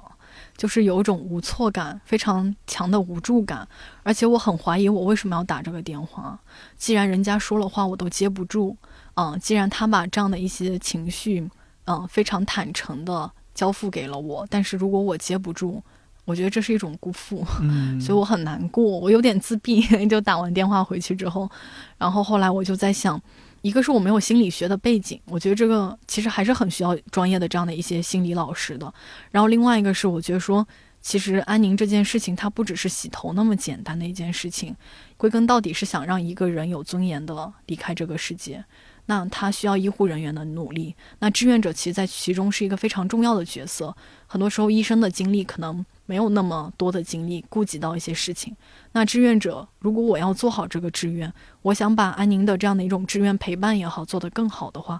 [0.59, 3.65] 就是有一种无措感，非常强的无助感，
[4.03, 6.37] 而且我很怀疑我为什么要打这个电话。
[6.75, 8.75] 既然人家说了话我都接不住，
[9.13, 11.49] 嗯，既然他把这样的一些情绪，
[11.85, 15.81] 嗯，非常坦诚的交付给了我，但是如果我接不住，
[16.25, 19.81] 我觉得这是一种辜负，嗯， 所以我很难过，我有点自闭。
[20.09, 21.49] 就打完电话回去之后，
[21.97, 23.21] 然后后来我就在想。
[23.61, 28.93] 一个是我没有心理学的背景，我觉得这个其实还是很需要专业的这样的一些心理老师的。
[29.31, 30.65] 然后另外一个是，我觉得说，
[31.01, 34.75] 其实安宁这件事情，它不只是洗头那么简单的一件事情，
[35.17, 38.63] 归根到底是想让一个人有尊严的离开这个世界。
[39.05, 43.95] 那他需要医护人员的努力，那志愿者其实在其中是一个非常重要的角色。
[44.27, 48.55] 很多时候，医生的精力可能没有那么多的精力顾及到一些事情。
[48.93, 54.99] 那志愿者，如果我要做好这个志愿，我想把安宁的这样的一种志愿陪伴也好做得更好的话，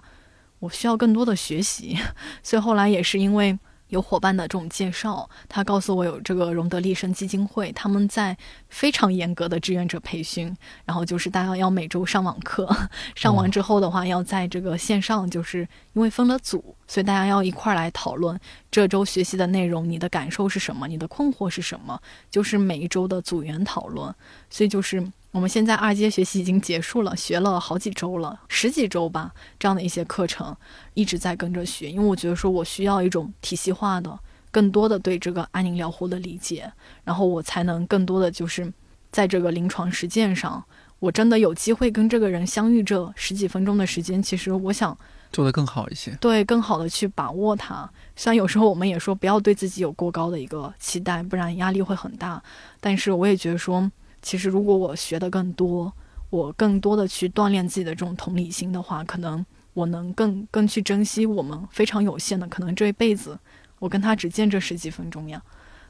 [0.60, 1.98] 我需要更多的学习。
[2.44, 3.58] 所以后来也是因为。
[3.90, 8.36] 有伙伴的这种介绍，他告诉我有这个荣德利生基金会，他们在
[8.68, 12.68] 非常严格的志愿者培训，然后就是大家要每周上网课，
[13.14, 15.60] 上完之后的话，要在这个线上，就是
[15.92, 18.38] 因为分了组，所以大家要一块儿来讨论
[18.70, 22.00] 这周学习的内容，你的感受是什么，你的困惑是什么，
[22.30, 24.14] 就是每一周的组员讨论，
[24.48, 25.06] 所以就是。
[25.32, 30.56] 我们现在二阶学习已经结束了，学了好几周了，十几周吧，这样的一些课程
[30.94, 34.18] 一直在跟着学，因为我觉得说我需要一种体系化的、
[34.50, 36.72] 更多的对这个安宁疗护的理解，
[37.04, 38.72] 然后我才能更多的就是
[39.12, 40.64] 在这个临床实践上，
[40.98, 44.98] 我真的有机会跟这个人相遇这十几分钟的时间，其实我想
[45.30, 47.88] 做得更好一些，对，更好的去把握它。
[48.16, 52.42] 虽然有时候我们也说不要对自己有过高的一个期待，不然压力会很大，
[52.80, 53.88] 但是我也觉得说。
[54.22, 55.92] 其实，如果我学的更多，
[56.28, 63.38] 我更多的去锻炼自己的这种同理心的话，可能我能更更去珍惜我们非常有限的，可能这一辈子
[63.78, 65.42] 我跟他只见这十几分钟呀。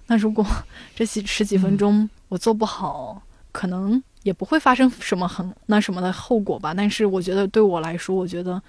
[0.06, 0.44] 那如果
[0.94, 6.72] 这十十几分钟我做不好，可能也不会发生什么很那什么的后果吧。
[6.72, 8.62] 但是我觉得对我来说，我觉得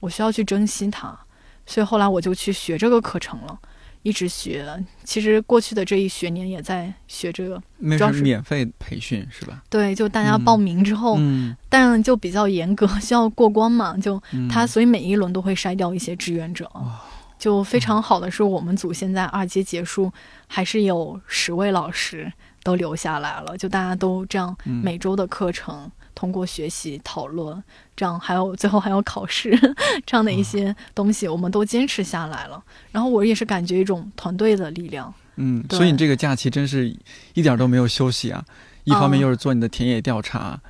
[0.00, 1.16] 我需要去珍惜它，
[1.66, 3.58] 所以后来我就去学这个课程了。
[4.02, 4.66] 一直学，
[5.04, 9.62] 其实过去的这一学年也在学这个，那主要是是免费培训是吧？
[9.70, 16.70] 对，就大家报名之后，嗯， 但就比较严格，需要过关嘛，就嗯他所以每一轮都会筛掉一些志愿者。
[17.38, 20.12] 就非常好的是，我们组现在二阶结束，
[20.46, 25.90] 还是有十位老师都留下来了，就大家都这样嗯每周的课程。
[26.22, 27.60] 通过学习讨论，
[27.96, 29.58] 这样还有最后还有考试
[30.06, 32.62] 这样的一些东西，我们都坚持下来了。
[32.92, 35.12] 然后我也是感觉一种团队的力量。
[35.34, 36.96] 嗯，所以你这个假期真是
[37.34, 38.44] 一点都没有休息啊！
[38.84, 40.60] 一方面嗯又是做你的田野调查，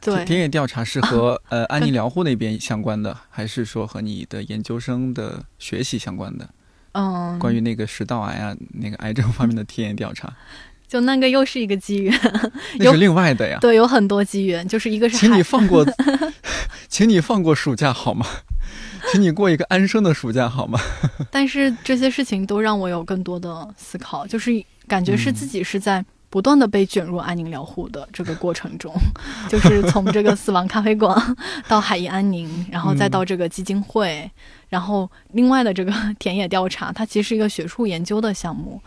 [0.00, 6.48] 对田田野调查是和 呃安宁疗护那边相关的，还是说和你的研究生的学习相关的？
[6.92, 10.32] 嗯，关于那个食道癌啊，那个癌症方面的田野调查，
[10.92, 12.20] 就那个又是一个机缘，
[12.78, 13.56] 那是另外的呀。
[13.62, 15.86] 对，有很多机缘，就是一个是请你放过，
[16.86, 18.26] 请你放过暑假好吗？
[19.10, 20.78] 请你过一个安生的暑假好吗？
[21.30, 28.92] 但是这些事情都让我有更多的思考，就是感觉是自己是在不断的被卷入安宁疗护的这个过程中，
[29.48, 31.16] 就是从这个死亡咖啡馆
[31.66, 34.30] 到海怡安宁，然后再到这个基金会，
[34.68, 38.78] 然后另外的这个田野调查，它其实是一个学术研究的项目。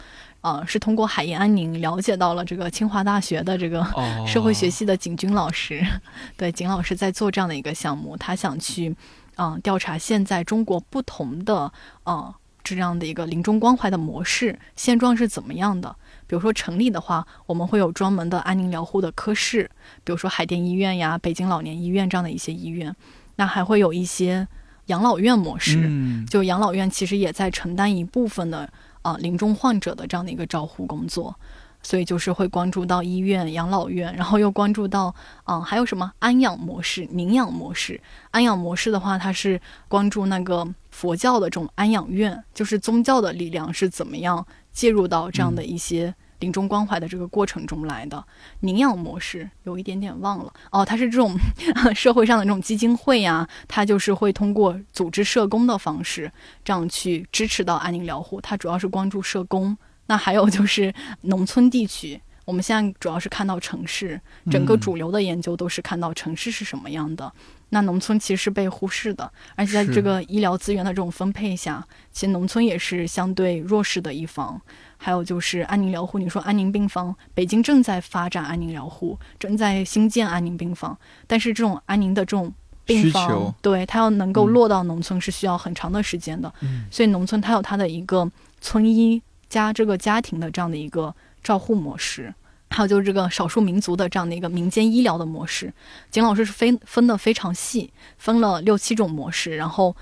[0.46, 5.84] 啊、是通过海盐安宁了解到了这个清华大学的这个哦 社会学系的景军老师，
[6.38, 8.96] 对景老师在做这样的一个项目，他想去
[9.36, 11.72] 啊、调查现在中国不同的
[12.04, 15.96] 啊、这样的一个临终关怀的模式现状是怎么样的。
[16.28, 19.68] 比如说城里的话，我们会有专门的安宁疗护的科室，
[20.04, 22.96] 比如说海淀医院呀、北京老年医院这样的一些医院，
[23.38, 24.48] 那还会有一些
[24.86, 25.82] 养老院模式。
[25.84, 28.72] 嗯，就养老院其实也在承担一部分的
[29.06, 31.36] 啊、呃临终患者的这样的一个照护工作，
[31.84, 35.14] 所以就是会关注到医院、养老院，然后又关注到
[35.44, 38.02] 啊、呃还有什么安养模式、宁养模式。
[38.32, 46.16] 安养模式的话，它是关注那个佛教的这种安养院，就是宗教的力量是怎么样介入到这样的一些。
[46.40, 48.24] 临终关怀的这个过程中来的
[48.60, 51.36] 领养模式有一点点忘了哦，它是这种
[51.96, 56.32] 社会上的这种基金会呀、它就是会通过组织社工的方式，
[56.64, 58.42] 这样去支持到安宁疗护。
[58.42, 62.22] 它主要是关注社工，那还有就是农村地区。
[62.44, 64.22] 我们现在主要是看到城市，
[64.52, 67.32] 整个嗯主流的研究都是看到城市是什么样的。
[67.70, 74.62] 那农村其实是被忽视的，而且在这个医疗资源的这种分配下，其实农村也是相对弱势的一方。
[74.98, 80.98] 还有就是安宁疗护，你说安宁病房，北京正在发展安宁疗护，正在新建安宁病房，
[81.28, 82.52] 但是这种安宁的这种
[82.86, 88.30] 病需求房，对它要能够嗯落到农村是需要很长的时间的，嗯所以农村它有它的一个
[88.62, 92.34] 村医加这个家庭的这样的一个照护模式。
[92.70, 95.74] 还有就是这个少数民族的这样的一个民间医疗的模式，
[96.12, 99.96] 景老师是分分的非常细，分了六七种模式，然后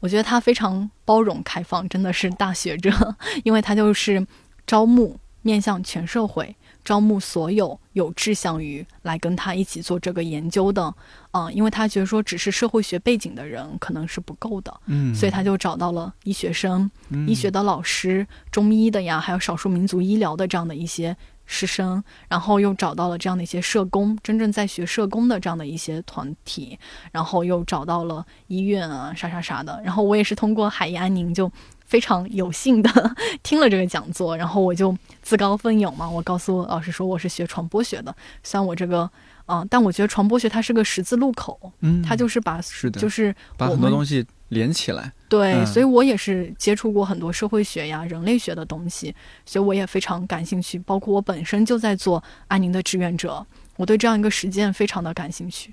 [0.00, 4.24] 我觉得他非常包容开放，真的是大学者， 因为他就是
[4.66, 10.94] 招募面向全社会，招募所有有志向于来跟他一起做这个研究的，
[11.32, 17.28] 啊、因为他觉得说只是社会学背景的人可能是不够的，嗯，所以他就找到了医学生、嗯。
[17.28, 26.78] 医学的老师、中医的呀，还有少数民族医疗的这样的一些师生，然后又找到了这样的一些社工，真正在学社工的这样的一些团体，
[27.10, 29.80] 然后又找到了医院啊，啥啥啥的。
[29.84, 31.50] 然后我也是通过海怡安宁就
[31.84, 32.90] 非常有幸的
[33.42, 39.10] 听了这个讲座，然后我就自告奋勇嘛，我告诉老师说我是学传播学的，虽然我这个。
[39.44, 45.12] 啊、但我觉得传播学它是个十字路口，嗯，它就是把是的就是把很多东西连起来。
[45.28, 49.14] 对，嗯所以我也是接触过很多社会学呀、人类学的东西，
[49.46, 50.78] 所以我也非常感兴趣。
[50.80, 53.44] 包括我本身就在做安宁的志愿者，
[53.76, 55.72] 我对这样一个实践非常的感兴趣。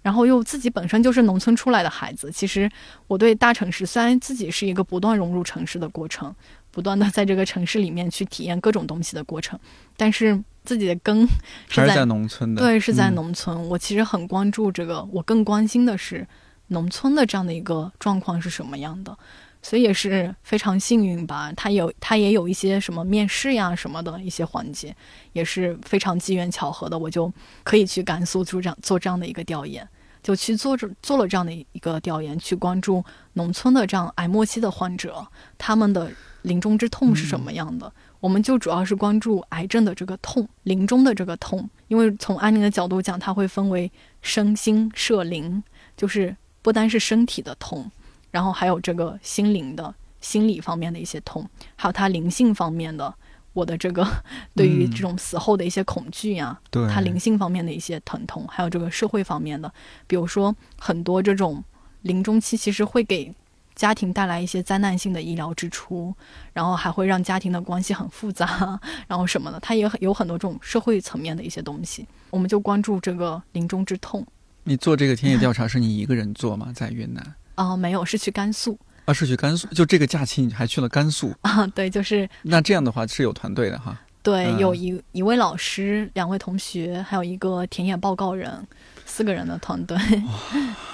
[0.00, 2.70] 然后又自己本身就是农村出来的孩子，其实
[3.08, 6.34] 我对大城市虽然自己是一个不断融入城市的过程，
[6.70, 9.58] 不断的在这个城市里面去体验各种东西的过程，
[9.96, 11.26] 但是自己的根
[11.68, 13.68] 是在农村的，对，是在嗯农村。
[13.68, 16.26] 我其实很关注这个，我更关心的是
[16.68, 19.16] 农村的这样的一个状况是什么样的。
[19.60, 24.94] 所以也是非常幸运吧，他有他也有一些什么面试呀什么的一些环节，
[25.32, 27.30] 也是非常机缘巧合的，我就
[27.64, 29.86] 可以去甘肃做这样做这样的一个调研，
[30.22, 35.26] 就去做这做了这样的一个调研，去关注农村的这样癌末期的患者，
[35.58, 36.08] 他们的
[36.42, 37.92] 临终之痛是什么样的。
[38.20, 41.68] 我们就主要是关注癌症的这个痛，临终的这个痛。
[41.88, 43.90] 因为从安宁的角度讲，它会分为
[44.22, 45.62] 身心社灵，
[45.96, 46.36] 就是
[46.68, 47.90] 不单是身体的痛，
[48.30, 53.14] 然后还有这个心灵的、心理方面的一些痛，还有他灵性方面的，
[53.54, 54.06] 我的这个
[54.54, 56.86] 对于这种死后的一些恐惧呀，对。
[56.86, 59.72] 他灵性方面的一些疼痛，还有这个社会方面的，
[60.06, 61.64] 比如说很多这种
[62.02, 63.32] 临终期其实会给
[63.74, 66.14] 家庭带来一些灾难性的医疗支出，
[66.52, 72.06] 然后还会让家庭的关系很复杂，然后什么的，它也很有很多这种社会层面的一些东西。
[72.28, 74.26] 我们就关注这个临终之痛
[74.68, 76.70] 你做这个田野调查 是你一个人做吗？
[76.74, 77.34] 在云南？
[77.56, 79.66] 哦、没有是去甘肃啊，是去甘肃？
[79.68, 81.34] 就这个假期你还去了甘肃？
[81.40, 83.98] 啊，对，就是那这样的话是有团队的哈。
[84.22, 88.66] 对，嗯有一一位老师，两位同学，还有一个田野报告人，
[89.06, 89.96] 四个人的团队。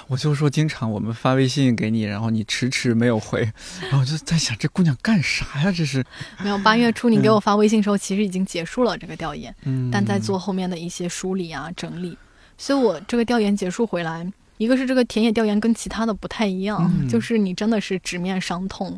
[0.07, 3.41] 我就说，经常我们发微信给你，然后你迟迟没有回，
[3.81, 5.71] 然后我就在想，这姑娘干啥呀？
[5.71, 6.03] 这是，
[6.41, 12.17] 没有，八月初你给我发微信的时候，其实已经结束了这个调研，嗯，但在做后面的一些梳理啊、整理。
[12.57, 14.25] 所以我这个调研结束回来，
[14.57, 18.97] 一个是这个田野调研跟其他的不太一样，嗯就是你真的是直面伤痛，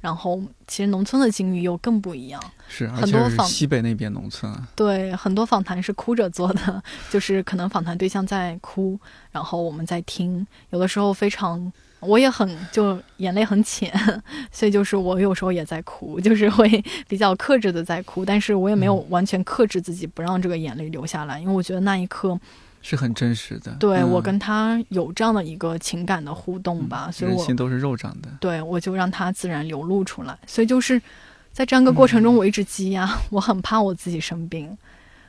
[0.00, 2.42] 然后其实农村的境遇又更不一样。
[2.68, 8.98] 是，很多访西北那边农村啊，对，很多访谈是哭着做的，就是可能访谈对象在哭，
[9.32, 13.90] 然后我们在听，有的时候非常，我也很就眼泪很浅，
[14.52, 22.38] 所以就是我有时候也在哭，就是会比较克制的在哭，但是我也没有完全克制自己不让这个眼泪流下来，因为我觉得那一刻，
[22.88, 23.72] 是很真实的。
[23.78, 28.30] 对、嗯我跟他有这样的一个情感的互动吧，所以我人心都是肉长的。
[28.40, 30.38] 对我就让它自然流露出来。
[30.46, 31.00] 所以就是
[31.52, 34.76] 在这样一个过程中，我一直积压， 我很怕我自己生病，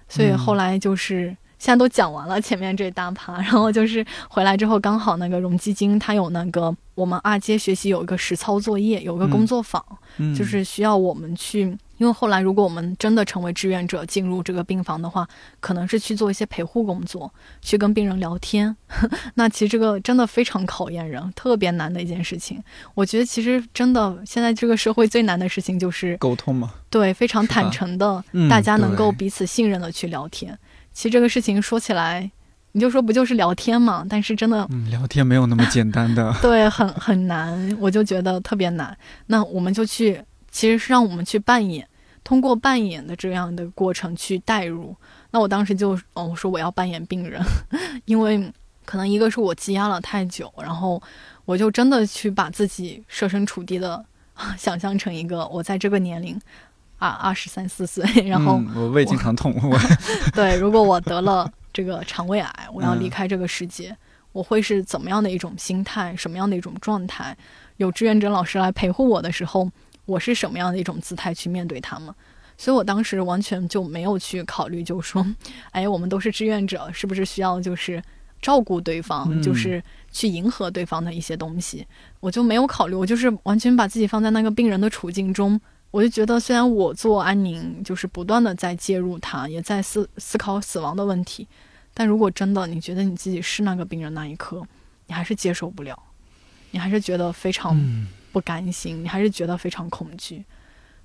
[0.07, 1.36] 所以后来就是。
[1.60, 9.84] 现在都讲完了前面这大趴，然后就是回来之后，刚好那个融基金它有那个我们二阶学习有一个实操作业，有个工作坊，
[10.20, 15.28] 嗯，就是需要我们去，因为后来如果我们真的成为志愿者进入这个病房的话，
[15.60, 17.32] 可能是去做一些陪护工作，
[17.62, 18.76] 去跟病人聊天。
[19.36, 22.60] 那其实这个真的非常考验人，特别难的一件事情。
[22.95, 26.74] 我觉得其实真的现在这个社会最难的事情就是沟通嘛。
[26.89, 30.58] 对非常坦诚的，嗯大家能够彼此信任的去聊天。
[30.91, 32.32] 其实这个事情说起来，
[32.72, 34.06] 你就说不就是聊天嘛？
[34.10, 36.34] 但是真的嗯，聊天没有那么简单的。
[36.41, 38.97] 对，很很难，我就觉得特别难。
[39.28, 41.88] 那我们就去，其实是让我们去扮演，
[42.24, 44.95] 通过扮演的这样的过程去代入。
[45.32, 47.41] 那我当时就，哦，我说我要扮演病人，
[48.05, 48.51] 因为
[48.86, 51.01] 可能一个是我积压了太久，然后
[51.45, 54.03] 我就真的去把自己设身处地的
[54.57, 56.39] 想象成一个我在这个年龄。
[56.99, 59.80] 啊，二十三四岁， 然后、嗯、我胃经常痛，我
[60.36, 63.95] 对，如果我得了这个肠胃癌，我要离嗯开这个世界，
[64.34, 67.34] 我会是怎么样的一种心态，什么样的一种状态？
[67.78, 69.72] 有志愿者老师来陪护我的时候，
[70.10, 72.14] 我是什么样的一种姿态去面对他们？
[72.57, 75.26] 所以我当时完全就没有去考虑，就说，
[75.72, 78.03] 哎，我们都是志愿者，是不是需要就是
[78.41, 79.82] 照顾对方，嗯就是
[80.12, 81.86] 去迎合对方的一些东西？
[82.20, 85.60] 我就没有考虑，我就是完全把自己放在那个病人的处境中。
[85.91, 91.47] 我就觉得，虽然我做安宁，就是不断的在介入他，也在思思考死亡的问题，
[91.93, 94.62] 但如果真的你觉得你自己是那个病人那一刻，
[95.07, 95.97] 你还是接受不了，
[96.72, 100.44] 你还是觉得非常嗯不甘心，你还是觉得非常恐惧，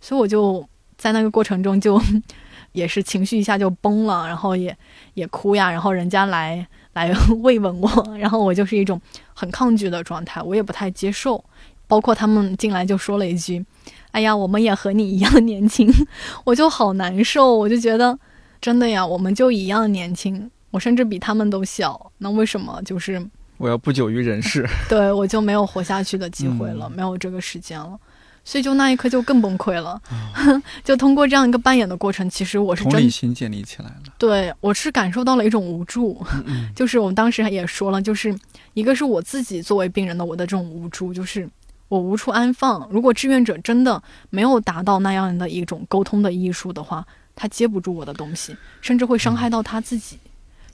[0.01, 0.67] 所以我就
[0.97, 2.01] 在那个过程中就
[2.73, 4.77] 也是情绪一下就崩了，然后也
[5.15, 9.01] 也哭呀，然后人家来来慰问我， 然后我就是一种
[9.33, 11.43] 很抗拒的状态，我也不太接受，
[11.87, 13.65] 包括他们进来就说了一句。
[14.13, 15.93] 哎呀，我们也和你一样年轻，
[16.45, 18.17] 我就好难受，我就觉得
[18.61, 23.25] 真的呀，我们就一样年轻，我甚至比他们都小，那为什么就是
[23.57, 24.67] 我要不久于人世。
[24.89, 27.99] 对我就没有活下去的机会了，嗯没有这个时间了，
[28.45, 30.01] 所以就那一刻就更崩溃了。
[30.85, 34.03] 就通过这样一个扮演的过程，其实我是同真理心建立起来了。
[34.19, 38.35] 对我是感受到了一种无助，嗯嗯 就是我们当时也说了，就是
[38.75, 41.49] 一个是我自己作为病人的我的这种无助，就是
[41.89, 42.87] 我无处安放。
[42.91, 50.19] 如果志愿者真的没有达到那样的一种沟通的艺术的话，他接不住我的东西，甚至会伤害到他自己。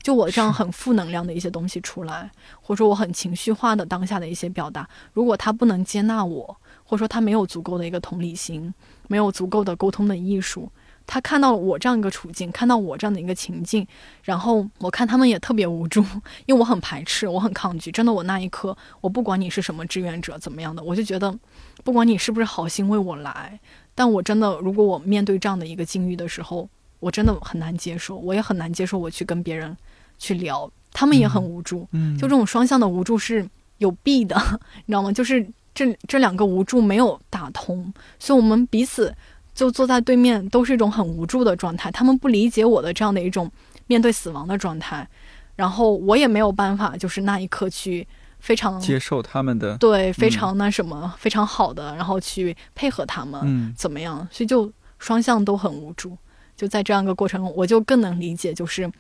[0.03, 2.31] 就我这样很负能量的一些东西出来，
[2.61, 8.73] 或者说我很情绪化的当下的一些表达，如果他不能接纳我，或者说他没有足够的一个同理心，
[9.09, 10.71] 没有足够的沟通的艺术，
[11.07, 13.87] 他看到了我这样一个处境，看到我这样的一个情境，
[14.23, 16.01] 然后我看他们也特别无助，
[16.47, 17.93] 因为我很排斥，我很抗拒。
[17.93, 21.37] 真的，我那一刻，我不管你是什么志愿者怎么样的，我就觉得，
[21.85, 23.61] 不管你是不是好心为我来，
[23.95, 26.69] 但我真的，如果我面对这样的一个境遇的时候，
[27.01, 29.77] 我真的很难接受，我也很难接受我去跟别人
[30.21, 31.89] 去聊，他们也很无助。
[31.91, 33.45] 嗯，就这种双向的无助是
[33.79, 34.37] 有弊的，
[34.87, 35.11] 你知道吗？
[35.11, 35.45] 就是
[35.75, 39.13] 这这两个无助没有打通，所以我们彼此
[39.55, 41.91] 就坐在对面，都是一种很无助的状态。
[41.91, 43.51] 他们不理解我的这样的一种
[43.87, 45.09] 面对死亡的状态，
[45.57, 48.07] 然后我也没有办法，就是那一刻去
[48.39, 54.27] 非常接受他们的对非常那什么、非常好的，然后去配合他们，嗯怎么样？
[54.31, 56.17] 所以就双向都很无助。
[56.57, 58.91] 就在这样一个过程中，我就更能理解，就是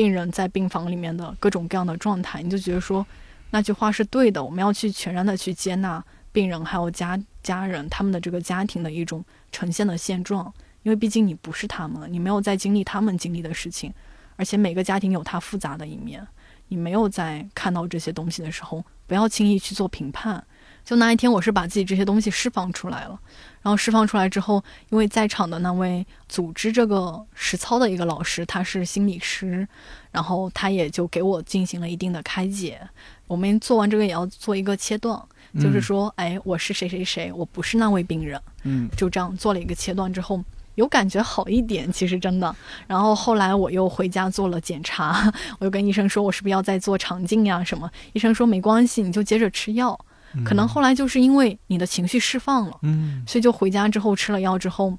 [0.00, 2.40] 病人在病房里面的各种各样的状态。
[2.42, 3.06] 你就觉得说
[3.50, 9.22] 那句话是对的，我们要去全然的去接纳病人还有家家人他们的这个家庭的一种
[9.52, 10.50] 呈现的现状，
[10.84, 13.92] 因为毕竟你不是他们，你没有在经历他们经历的事情，
[14.36, 16.26] 而且每个家庭有它复杂的一面，
[16.68, 20.42] 你没有在看到这些东西的时候，不要轻易去做评判。
[20.90, 23.16] 就那一天，我是把自己这些东西释放出来了，
[23.62, 29.68] 然后释放出来之后，因为在场的那位组织这个实操的一个老师，他是心理师，
[30.10, 32.80] 然后他也就给我进行了一定的开解。
[33.28, 35.16] 我们做完这个也要做一个切断，
[35.60, 40.42] 就是说，哎，我是谁谁谁，我不是那位病人，嗯就这样做了一个切断之后，
[40.74, 42.52] 有感觉好一点，其实真的。
[42.88, 47.88] 然后后来我又回家做了检查， 我又跟医生说，我是不是要再做肠镜呀什么？
[48.12, 49.96] 医生说没关系，你就接着吃药。
[50.44, 54.96] 可能后来就是因为你的情绪释放了，嗯所以就回家之后吃了药之后，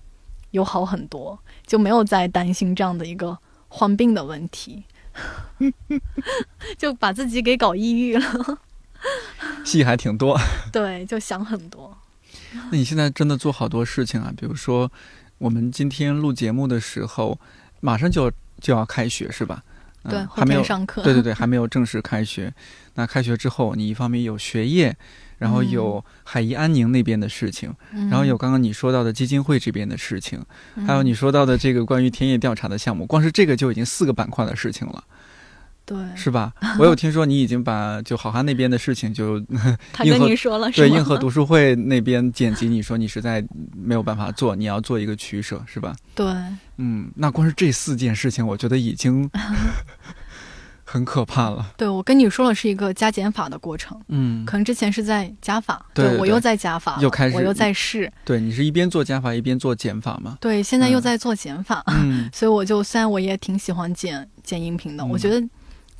[0.51, 4.83] 有好很多，就没有再担心这样的一个患病的问题，
[6.77, 8.59] 就把自己给搞抑郁了。
[9.63, 10.37] 戏还挺多。
[10.71, 11.97] 对，就想很多。
[12.53, 14.91] 那你现在真的做好多事情啊，比如说
[15.37, 17.39] 我们今天录节目的时候，
[17.79, 19.63] 马上就就要开学是吧？
[20.03, 21.03] 嗯对，后还没有上课。
[21.03, 22.53] 对对对， 还没有正式开学。
[22.95, 24.95] 那开学之后，你一方面有学业，
[25.37, 30.43] 然后有海怡安宁那边的事情，嗯然后有刚刚你说到的基金会这边的事情，
[30.75, 35.03] 嗯还有你说到的这个关于田野调查的项目，光是这个就已经四个板块的事情了，
[35.85, 36.53] 对，是吧？
[36.79, 39.39] 我有听说你已经把就好汉那边的事情就
[39.91, 40.71] 他跟你说了？
[40.71, 43.43] 对硬核读书会那边剪辑，你说你实在
[43.75, 45.95] 没有办法做，你要做一个取舍，是吧？
[46.15, 46.25] 对，
[46.77, 49.29] 嗯，那光是这四件事情，我觉得已经
[50.83, 51.73] 很可怕了。
[51.77, 60.37] 对，我跟你说了是一个加减法的过程，嗯，可能之前是在加法，对我又在加法，又开始我又在试，对，你是一边做加法一边做减法吗？
[60.41, 65.41] 对，现在又嗯在做减法，嗯 所以我就虽然我也挺喜欢剪剪音频的，嗯我觉得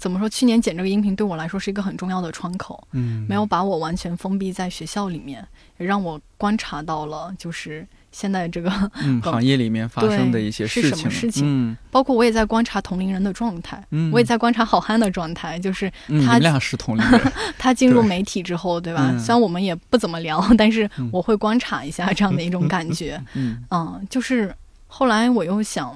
[0.02, 5.48] 怎么说，去年剪这个音频对我来说是一个很重要的窗口，嗯，没有把我完全封闭在学校里面，
[5.78, 8.72] 也让我观察到了就是现在这个，
[9.04, 11.78] 嗯 行业里面发生的一些事情，什么事情嗯。
[11.92, 19.10] 包括我也在观察同龄人的状态，嗯，我也在观察好汉的状态，就是他们俩是同龄人， 他进入媒体之后，对吧？
[19.12, 19.20] 嗯。
[19.20, 21.08] 虽然我们也不怎么聊，但是嗯。
[21.14, 23.24] 我会观察一下这样的一种感觉。
[23.36, 23.64] 嗯。
[23.70, 24.52] 嗯，就是
[24.88, 25.96] 后来我又想，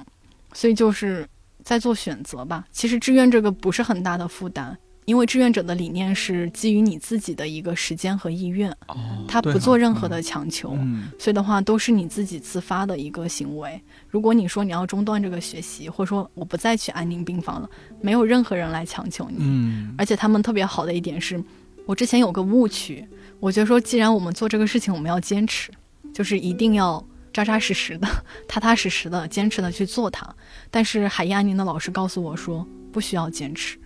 [0.52, 1.28] 所以就是
[1.66, 2.64] 在做选择吧。
[2.70, 10.74] 其实志愿这个不是很大的负担，因为志愿者的理念是基于你自己的一个时间和意愿，哦，他不做任何的强求。
[10.78, 13.82] 嗯所以的话，都是你自己自发的一个行为。
[14.08, 17.68] 如果你说你要中断这个学习，或者说我不再去安宁病房了，
[18.00, 19.38] 没有任何人来强求你。
[19.40, 21.42] 嗯而且他们特别好的一点是，
[21.84, 23.04] 我之前有个误区，
[23.40, 25.72] 我觉得说，既然我们做这个事情，我们要坚持，
[26.14, 27.04] 就是一定要
[27.36, 28.08] 扎扎实实的、
[28.48, 30.26] 踏踏实实的、坚持的去做它。
[30.70, 33.76] 但是海燕安宁的老师告诉我说，不需要坚持，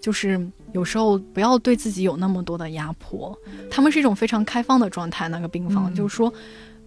[0.00, 0.40] 就是
[0.72, 3.36] 有时候不要对自己有那么多的压迫。
[3.68, 6.32] 他们是一种非常开放的状态，那个病房、嗯就是说，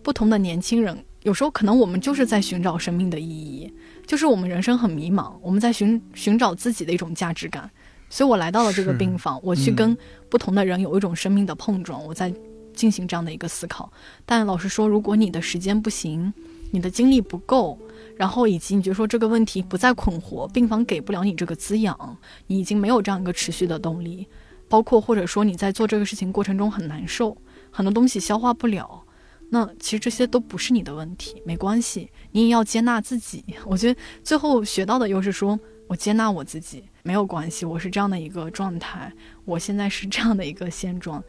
[0.02, 3.74] 不同的年轻人，有时候可能我们就是在寻找生命的意义，
[4.06, 7.70] 就是我们人生很迷茫，我们在寻寻找自己的一种价值感。
[8.10, 9.98] 所以我来到了这个病房，我去嗯跟
[10.30, 12.32] 不同的人有一种生命的碰撞，我在
[12.76, 13.92] 进行这样的一个思考。
[14.26, 16.32] 但老实说，如果你的时间不行，
[16.72, 17.80] 你的精力不够，
[18.18, 22.18] 然后以及你觉得说这个问题不再困惑，病房给不了你这个滋养，
[22.48, 24.28] 你已经没有这样一个持续的动力，
[24.68, 27.38] 包括或者说你在做这个事情过程中很难受，
[27.72, 29.04] 很多东西消化不了。
[29.52, 33.46] 那其实这些都不是你的问题，没关系，你也要接纳自己。
[33.66, 35.58] 我觉得最后学到的又是说，
[35.88, 39.14] 我接纳我自己，没有关系，我是这样的一个状态，
[39.46, 41.24] 我现在是这样的一个现状，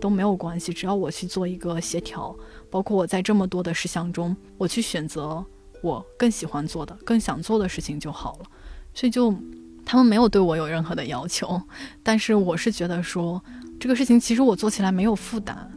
[0.00, 2.36] 都没有关系，只要我去做一个协调，
[2.70, 5.44] 包括我在这么多的事项中，我去选择
[5.82, 8.46] 我更喜欢做的、更想做的事情就好了。
[8.94, 9.34] 所以就
[9.84, 11.60] 他们没有对我有任何的要求，
[12.02, 13.42] 但是我是觉得说
[13.78, 15.70] 这个事情其实我做起来没有负担，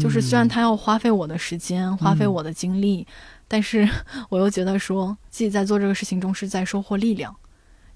[0.00, 3.06] 就是虽然它要花费我的时间、花费我的精力，
[3.46, 3.88] 但是
[4.30, 7.34] 我又觉得说自己在做这个事情中是在收获力量。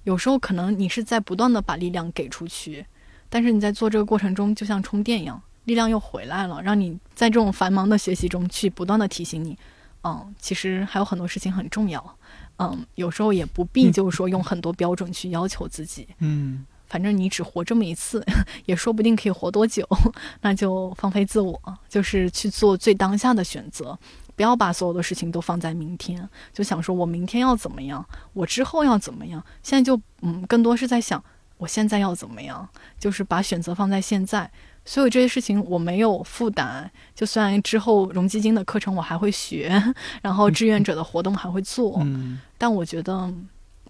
[0.05, 2.87] 有时候可能你是在不断的把力量给出去，
[3.29, 9.57] 但是你在做这个过程中就像充电一样，力量又回来了，让你在这种繁忙的学习中去不断的提醒你，
[10.03, 12.17] 嗯，其实还有很多事情很重要，
[12.57, 16.65] 嗯，有时候也不必就是说用很多标准去要求自己，嗯。
[16.89, 18.25] 反正你只活这么一次，
[18.65, 19.87] 也说不定可以活多久，
[20.41, 23.99] 那就放飞自我，就是去做最当下的选择，
[24.35, 28.03] 不要把所有的事情都放在明天，就想说我明天要怎么样，
[28.33, 29.45] 我之后要怎么样。
[29.63, 31.23] 现在就嗯，更多是在想
[31.59, 32.67] 我现在要怎么样，
[32.99, 34.51] 就是把选择放在现在。
[34.89, 39.71] 所以这些事情我没有负担，就算之后融基金的课程我还会学，
[40.23, 42.03] 然后志愿者的活动还会做，
[42.57, 43.31] 但我觉得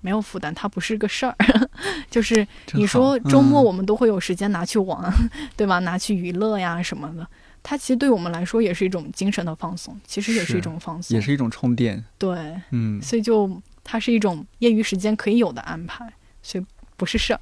[0.01, 1.37] 没有负担，它不是个事儿。
[2.11, 5.09] 就是你说周末我们都会有时间拿去玩，
[5.57, 5.79] 对吧？
[5.79, 7.25] 拿去娱乐呀什么的，
[7.63, 12.05] 它其实对我们来说也是一种精神的放松，其实也是一种放松，也是一种充电。
[12.19, 13.49] 对，嗯，所以就
[13.85, 16.65] 它是一种业余时间可以有的安排，所以
[16.97, 17.41] 不是事儿。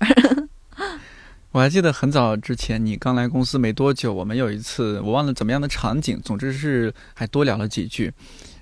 [1.56, 8.12] 我还记得很早之前，你刚来公司没多久，我们有一次我忘了怎么样的场景，总之是还多聊了几句。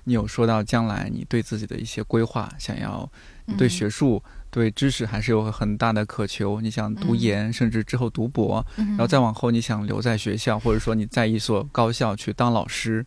[0.05, 3.11] 你有说到将来你对自己的一些规划，想要
[3.57, 13.05] 对学术、对知识还是有很大的渴求，你想读研，甚至之后读博，然后再往后你想留在学校，或者说你在一所高校去当老师。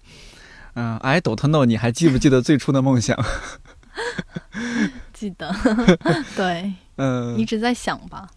[0.75, 3.19] 嗯，，I don't know，，你还记不记得最初的梦想？
[5.15, 5.51] 记得，
[6.37, 8.29] 对，嗯，一直在想吧。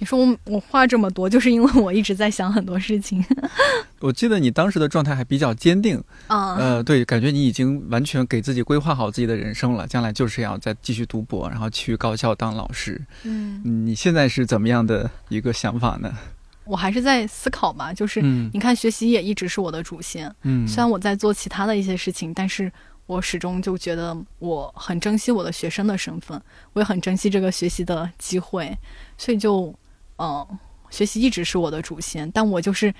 [0.00, 3.24] 你说我我话这么多，就是因为我一直在想很多事情。
[3.98, 13.00] 我记得你当时的状态还比较坚定啊，呃，对，感觉你已经完全给自己规划好自己的人生了，将来就是要再继续读博，然后去高校当老师。
[13.24, 16.16] 嗯，你现在是怎么样的一个想法呢？
[16.64, 20.32] 我还是在思考吧，就是你看，学习也一直是我的主线。
[20.42, 22.70] 嗯，虽然我在做其他的一些事情，但是
[23.06, 26.40] 我始终就觉得我很珍惜我的学生的身份，
[26.74, 28.78] 我也很珍惜这个学习的机会，
[29.16, 29.74] 所以就。
[30.18, 30.46] 嗯，
[30.90, 32.92] 学习一直是我的主线，但我就是，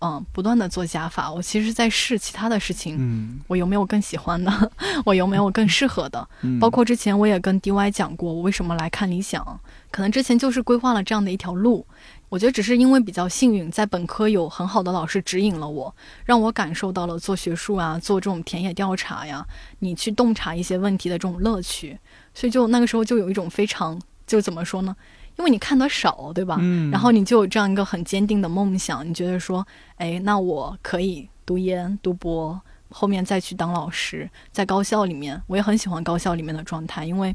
[0.00, 1.32] 嗯，不断的做加法。
[1.32, 4.70] 我其实在试其他的事情，嗯，我有没有更喜欢的？
[5.06, 6.28] 我有没有更适合的？
[6.60, 9.60] 包括之前我也跟 DY 讲过，我为什么来看理想，
[9.90, 11.86] 可能之前就是规划了这样的一条路。
[12.30, 15.94] 我觉得只是因为比较幸运，在本科有很好的老师指引了我，
[16.24, 19.46] 让我感受到了做学术啊，做这种田野调查呀，
[19.78, 21.96] 你去洞察一些问题的这种乐趣。
[22.34, 24.96] 所以就那个时候就有一种非常，就怎么说呢？
[25.36, 26.56] 因为你看的少，对吧？
[26.60, 29.66] 嗯，然后你就有这样一个很坚定的梦想，你觉得说，
[29.96, 32.60] 哎，那我可以读研、读博，
[32.90, 37.34] 后面再去当老师，在高校里面，我也很喜欢高校里面的状态，因为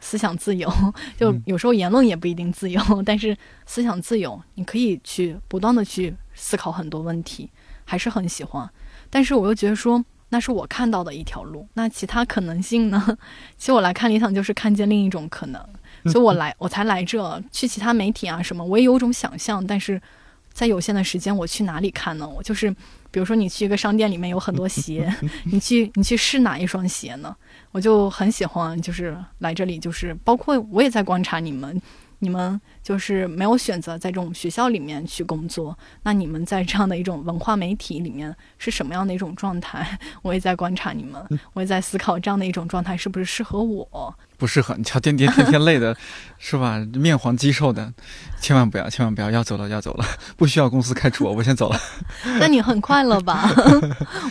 [0.00, 0.70] 思想自由，
[1.18, 3.36] 就有时候言论也不一定自由，但是
[3.66, 7.50] 思想自由，你可以去不断的去思考很多问题，
[7.84, 8.68] 还是很喜欢。
[9.10, 13.18] 但是我又觉得说，那是我看到的一条路，那其他可能性呢？
[13.56, 15.62] 其实我来看理想，就是看见另一种可能。
[16.12, 17.42] 所以我来，我才来这。
[17.50, 20.00] 去其他媒体啊什么，我也有种想象，但是
[20.52, 22.28] 在有限的时间，我去哪里看呢？
[22.28, 22.70] 我就是，
[23.10, 25.12] 比如说你去一个商店里面有很多鞋，
[25.44, 27.34] 你 去你去试哪一双鞋呢？
[27.72, 31.80] 我就很喜欢，就是来这里，就是包括我也在观察你们。
[32.20, 39.98] 你们就是没有选择在这种学校里面去工作，那你们在这样的一种文化媒体里面是什么样的一种状态？
[40.22, 44.14] 我也在观察你们，我也在思考这样的一种状态是不是适合我？
[44.44, 45.96] 不适合，你瞧颠颠天天累的，
[46.38, 46.78] 是吧？
[46.92, 47.90] 面黄肌瘦的，
[48.42, 50.04] 千万不要，千万不要，要走了要走了，
[50.36, 51.80] 不需要公司开除我，我先走了。
[52.38, 53.50] 那你很快乐吧？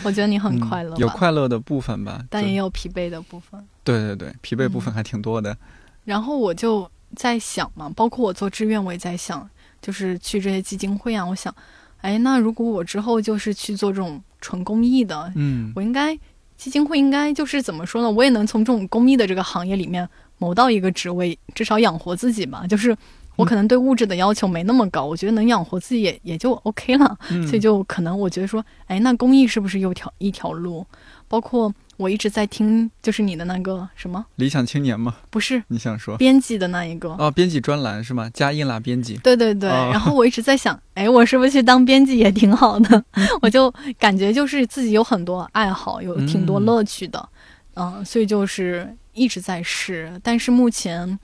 [0.04, 3.60] 我觉得你很快乐，有快乐的部分吧，但也有疲惫的部分。
[3.82, 5.56] 对对对，疲惫部分还挺多的。
[6.04, 6.88] 然后我就。
[7.16, 9.48] 在想嘛，包括我做志愿，我也在想，
[9.80, 11.24] 就是去这些基金会啊。
[11.24, 11.54] 我想，
[12.00, 16.18] 哎，那如果我之后就是去做这种纯公益的，嗯，我应该
[16.64, 18.10] 基金会应该就是怎么说呢？
[18.10, 20.08] 我也能从这种公益的这个行业里面
[20.38, 22.66] 谋到一个职位，至少养活自己吧。
[22.66, 22.96] 就是
[23.36, 27.18] 我可能对物质的要求没那么高，我觉得能养活自己也也就 OK 了。
[27.46, 30.86] 所以就可能我觉得说，哎，那公益是不是又条一条路？
[31.28, 31.70] 包括。
[31.96, 35.14] 我一直在听，就是你的那个什么理想青年吗？
[35.30, 38.28] 不是，你想说编辑的那一个哦，编辑专栏是吗？
[38.34, 39.16] 加印啦编辑。
[39.18, 43.04] 对对对，然后我一直在想， 哎，我是不是去当编辑也挺好的？
[43.40, 47.28] 我就感觉就是自己有很多爱好，有挺多乐趣的，
[47.74, 50.20] 嗯，所以就是一直在试。
[50.22, 51.18] 但是目前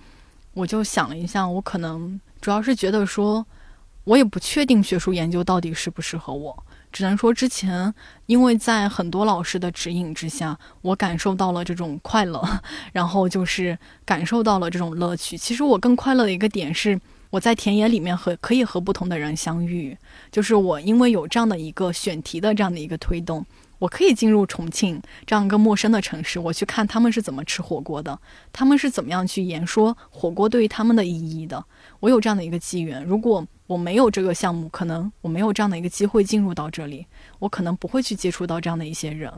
[0.54, 3.44] 我就想了一下，我可能主要是觉得说，
[4.04, 6.64] 我也不确定学术研究到底适不适合我。
[6.92, 7.94] 只能说，之前
[8.26, 12.42] 因为在很多老师的指引之下，我感受到了这种快乐，
[12.92, 15.36] 然后就是感受到了这种乐趣。
[15.36, 19.96] 其实我更快乐的一个点是，我在田野里面和可以和不同的人相遇，
[20.32, 23.46] 就是我因为有这样的一个选题的这样的一个推动，
[23.78, 28.18] 我可以进入重庆这样一个陌生的城市，我去看他们是怎么吃火锅的，
[28.52, 31.64] 他们是怎么样去言说火锅对于他们的意义的。
[32.00, 33.46] 我有这样的一个机缘，如果。
[33.70, 37.06] 我没有这个项目，可能我没有这样的一个机会进入到这里，
[37.38, 39.32] 我可能不会去接触到这样的一些人，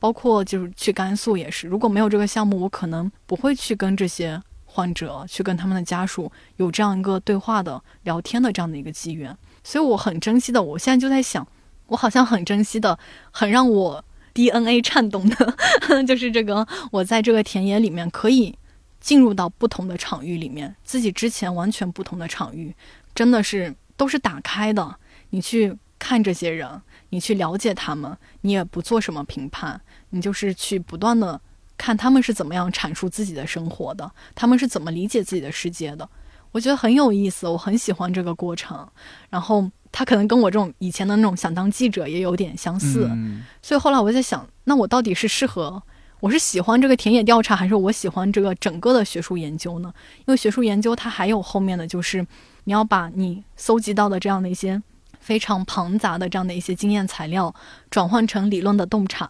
[0.00, 10.60] 包括就是去甘肃也是，如果没有这个项目，我可能不会去跟这些患者去跟他们的家属有这样一个对话的聊天的这样的一个机缘，所以我很珍惜的。
[10.60, 11.46] 我现在就在想，
[11.86, 12.98] 我好像很珍惜的，
[13.30, 14.04] 很让我
[14.34, 15.54] DNA 颤动的，
[16.02, 18.58] 就是这个我在这个田野里面可以
[19.00, 22.74] 进入到不同的场域里面，自己之前完全不同的场域，
[23.14, 24.96] 真的是都是打开的。
[25.30, 26.80] 你去看这些人，
[27.10, 29.80] 你去了解他们，你也不做什么评判，
[30.10, 31.40] 你就是去不断的
[31.76, 36.08] 看他们是怎么样阐述自己的生活的，他们是怎么理解自己的世界的。
[36.50, 38.88] 我觉得很有意思，我很喜欢这个过程。
[39.28, 43.10] 然后他可能跟我这种以前的那种想当记者也有点相似，
[43.60, 45.82] 所以后来我在想，那我到底是适合，
[46.20, 49.92] 我是喜欢这个田野调查，还是我喜欢这个整个的学术研究呢？
[50.20, 52.26] 因为学术研究它还有后面的就是
[52.64, 54.82] 你要把你搜集到的这样的一些。
[55.20, 57.52] 非常庞杂的这样的一些经验材料，
[57.90, 59.28] 转换成理论的洞察，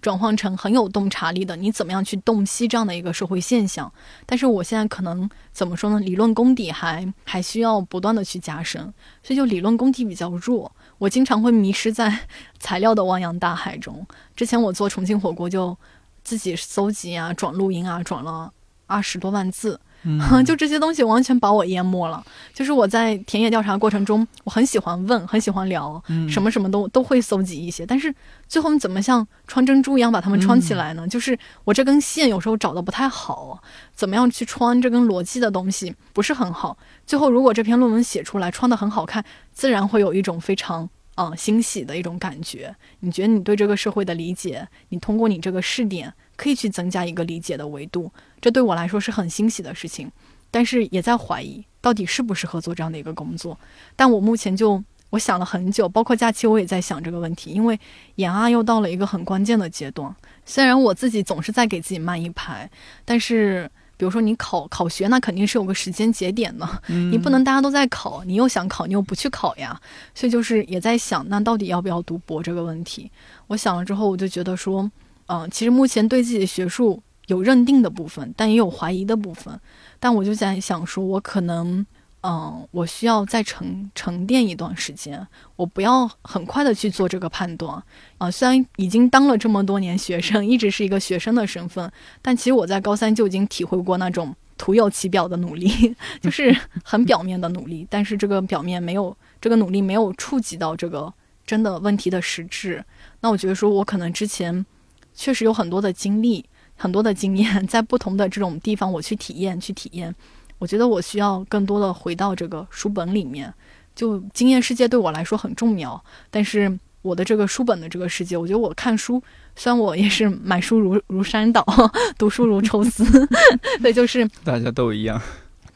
[0.00, 3.90] 转换成很有洞察力的，你怎么样去洞悉这样的一个社会现象？
[4.26, 5.98] 但是我现在可能怎么说呢？
[5.98, 8.80] 理论功底还还需要不断的去加深，
[9.24, 12.16] 所以就理论功底比较弱，我经常会迷失在
[12.60, 14.06] 材料的汪洋大海中。
[14.36, 15.76] 之前我做重庆火锅就
[16.22, 18.52] 自己搜集啊，转录音啊，转了
[18.86, 19.80] 二十多万字。
[20.02, 22.24] 嗯， 就这些东西完全把我淹没了。
[22.54, 27.84] 就是我在田野调查过程中，我很喜欢问，很喜欢聊，什么什么都都会搜集一些。
[27.84, 28.14] 但是
[28.48, 31.06] 最后你怎么像穿珍珠一样把它们穿起来呢？
[31.06, 33.62] 就是我这根线有时候找的不太好，
[33.94, 36.78] 怎么样去穿这根逻辑的东西不是很好。
[37.06, 40.88] 最后如果这篇论文写出来穿的很好看，自然会有一种非常
[41.24, 42.74] 啊欣喜的一种感觉。
[43.00, 48.10] 你觉得你对这个社会的理解，你通过你这个试点可以去增加一个理解的维度。
[48.40, 50.10] 这对我来说是很欣喜的事情，
[50.50, 53.58] 但是也在怀疑到底适不适合做这样的一个工作。
[53.94, 57.78] 但我目前就我想了很久，包括假期我也在想这个问题，因为
[58.14, 60.14] 研二又到了一个很关键的阶段。
[60.46, 62.70] 虽然我自己总是在给自己慢一拍，
[63.04, 63.70] 但是
[64.00, 69.78] 比如说你考考学，那肯定是有个时间节点嘛，你不能大家都在考，你又想考，你又不去考呀。
[70.14, 73.10] 所以就是也在想，那到底要不要读博这个问题。
[73.46, 74.90] 我想了之后，我就觉得说，
[75.26, 77.02] 嗯，其实目前对自己的学术。
[77.26, 79.56] 有认定的部分，但也有怀疑的部分。
[80.00, 81.86] 但我就在想，说我可能，
[82.22, 87.82] 嗯，我需要再沉沉淀一段时间，我不要很快的去做这个判断。
[88.18, 91.90] 啊，虽然已经当了这么多年学生，一直是一个学生的身份，
[92.20, 96.54] 但其实我在高三就已经体会过那种徒有其表的努力， 就是
[96.84, 101.12] 很表面的努力，但是这个表面没有，这个努力没有触及到这个
[101.46, 102.84] 真的问题的实质。
[103.20, 104.66] 那我觉得说，我可能之前
[105.14, 106.44] 确实有很多的经历。
[106.82, 110.14] 很多的经验，在不同的这种地方，我去体验，去体验。
[110.60, 113.52] 我觉得我需要更多的回到这个书本里面，
[113.96, 116.00] 就经验世界对我来说很重要。
[116.30, 119.20] 但是我的这个书本的这个世界，我觉得我看书，
[119.56, 121.64] 虽然我也是买书如如山倒，
[122.18, 123.02] 读书如抽丝，
[123.80, 125.18] 对，就是大家都一样。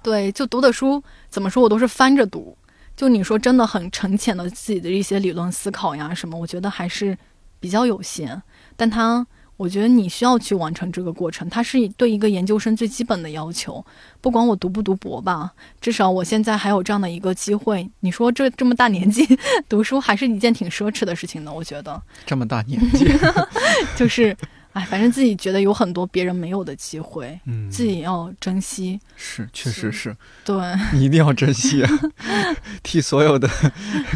[0.02, 2.54] 对，就读的书怎么说，我都是翻着读。
[2.94, 7.16] 就你说真的很沉潜的自己的一些理论思考呀什么，我觉得还是
[7.58, 8.42] 比较有限。
[8.76, 9.26] 但它。
[9.56, 13.84] 我觉得你需要去完成这个过程，它是对一个研究生最基本的要求。
[14.20, 17.88] 不管我读不读博吧，至少我现在还有这样的一个机会。
[18.00, 19.24] 你说这这么大年纪
[19.68, 21.52] 读书，还是一件挺奢侈的事情呢？
[21.52, 23.06] 我觉得这么大年纪，
[23.94, 24.36] 就是，
[24.72, 28.98] 哎，反正自己觉得有很多别人没有的机会，嗯，自己要珍惜。
[29.14, 30.56] 是，确实是，对，
[30.92, 31.90] 你一定要珍惜啊！
[32.82, 33.48] 替所有的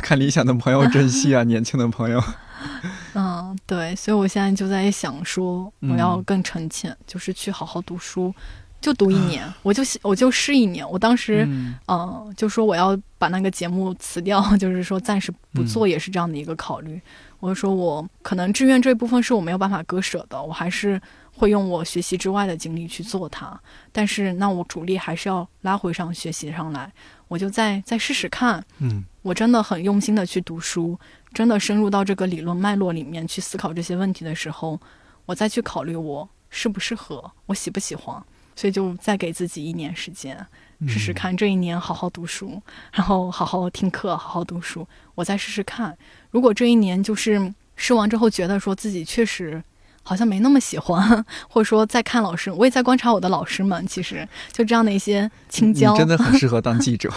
[0.03, 2.21] 看理想的朋友珍惜啊，年轻的朋友。
[3.15, 8.35] 嗯，对，所以我现在就在想说，我要更沉潜，就是去好好读书，
[8.81, 10.89] 就读一年， 我就我就试一年。
[10.89, 11.47] 我当时，
[11.87, 17.01] 嗯，就说我要把那个节目辞掉， 就是说暂时不做，也是这样的一个考虑。
[17.41, 21.01] 我说我可能志愿这一部分是我没有办法割舍的，我还是
[21.33, 23.59] 会用我学习之外的精力去做它。
[23.93, 26.93] 但是那我主力还是要拉回上学习上来，
[27.29, 28.65] 我就再再试试看。
[28.79, 30.99] 嗯，我真的很用心的去读书。
[31.35, 34.81] 真的深入到这个理论脉络里面去思考这些问题的时候，
[35.27, 38.21] 我再去考虑我适不适合，我喜不喜欢，
[38.57, 40.45] 所以就再给自己一年时间
[40.87, 41.37] 试试看。
[41.37, 42.61] 这一年好好读书，
[42.93, 45.97] 然后好好听课，好好读书，我再试试看。
[46.31, 49.63] 如果这一年就是试完之后觉得说自己确实。
[50.09, 53.87] 好像没那么喜欢， 或者说在看老师，我也在观察我的老师们。
[53.87, 57.13] 其实就这样的一些青椒，真的很 适合当记者。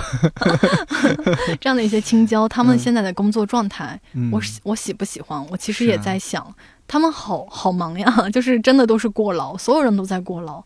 [1.62, 3.98] 这样的一些青椒，他们现在的工作状态，
[4.30, 5.42] 我我喜不喜欢？
[5.50, 6.54] 我其实也在想，
[6.86, 10.62] 他们好好忙呀，就是真的都是过劳，所有人都在过劳。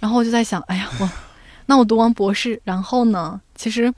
[0.00, 1.10] 然后我就在想，哎呀，我
[1.64, 3.40] 那我读完博士，然后呢？
[3.54, 3.90] 其实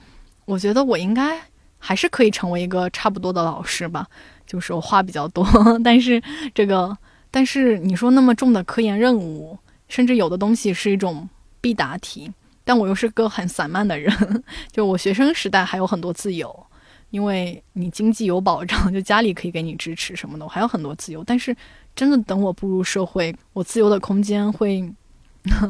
[0.45, 1.43] 我觉得我应该
[1.81, 4.07] 还是可以成为一个差不多的老师吧，
[4.47, 5.45] 就是我话比较多，
[5.83, 6.23] 但是
[6.55, 6.97] 这个。
[7.37, 9.59] 但是你说那么重的科研任务，
[9.89, 11.29] 甚至有的东西是一种
[11.61, 12.33] 必答题，
[12.65, 14.11] 但我又是个很散漫的人，
[14.73, 16.67] 就我学生时代还有很多自由，
[17.11, 21.23] 因为你经济有保障，就家里可以给你支持什么的，我还有很多自由。
[21.25, 21.55] 但是
[21.95, 24.91] 真的等我步入社会，我自由的空间会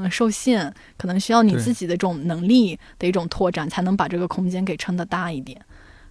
[0.08, 5.60] 受限，可能需要你自己的这种能力的一种拓展，才能把这个空间给撑得大一点。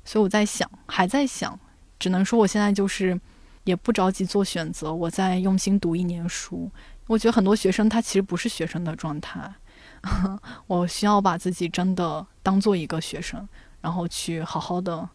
[0.04, 1.58] 所以我在想，还在想，
[1.98, 3.18] 只能说我现在就是
[3.66, 6.72] 也不着急做选择，我在用心读一年书。
[7.08, 9.54] 我觉得很多学生他其实不是学生的状态，
[10.66, 13.48] 我需要把自己真的当做一个学生，
[13.82, 15.08] 然后去好好的，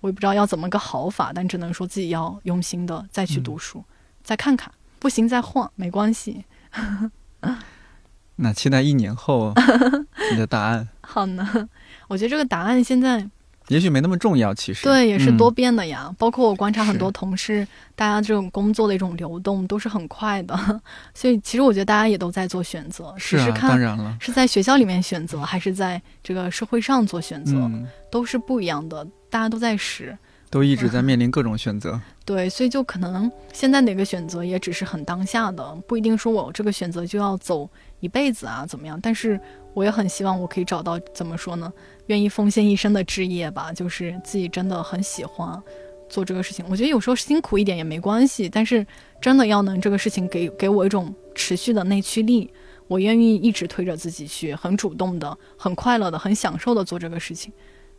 [0.00, 3.84] 我也不知道要怎么个好法，但只能说自己要用心的再去读书，
[4.22, 6.46] 再看看，不行再换，没关系。
[8.36, 9.52] 那期待一年后
[10.32, 11.68] 你的答案，好呢，
[12.08, 13.28] 我觉得这个答案现在
[13.68, 14.54] 也许没那么重要。
[14.54, 20.80] 其实对也是嗯多变的呀，包括我观察很多同事，大家这种工作的一种流动都是很快的，
[21.14, 30.16] 所以其实我觉得大家也都在做选择，是啊，看当然了，是在学校里面选择，还是在这个社会上做选择，嗯，都是不一样的，大家都在试。
[30.48, 32.00] 都一直在面临各种选择。
[32.24, 38.98] 对，所以就可能现在哪个选择也只是很当下的，不一定说我这个选择就要走一辈子啊，怎么样？
[39.02, 39.38] 但是
[39.74, 41.70] 我也很希望我可以找到怎么说呢，
[42.06, 45.62] 愿意奉献一生的职业吧，就是自己真的很喜欢
[46.08, 46.64] 做这个事情。
[46.68, 48.86] 我觉得有时候辛苦一点也没关系，但是
[49.20, 52.52] 真的要能这个事情给给我一种持续的内驱力，
[52.86, 57.52] 我愿意一直推着自己去，很主动的、很快乐的、很享受的做这个事情。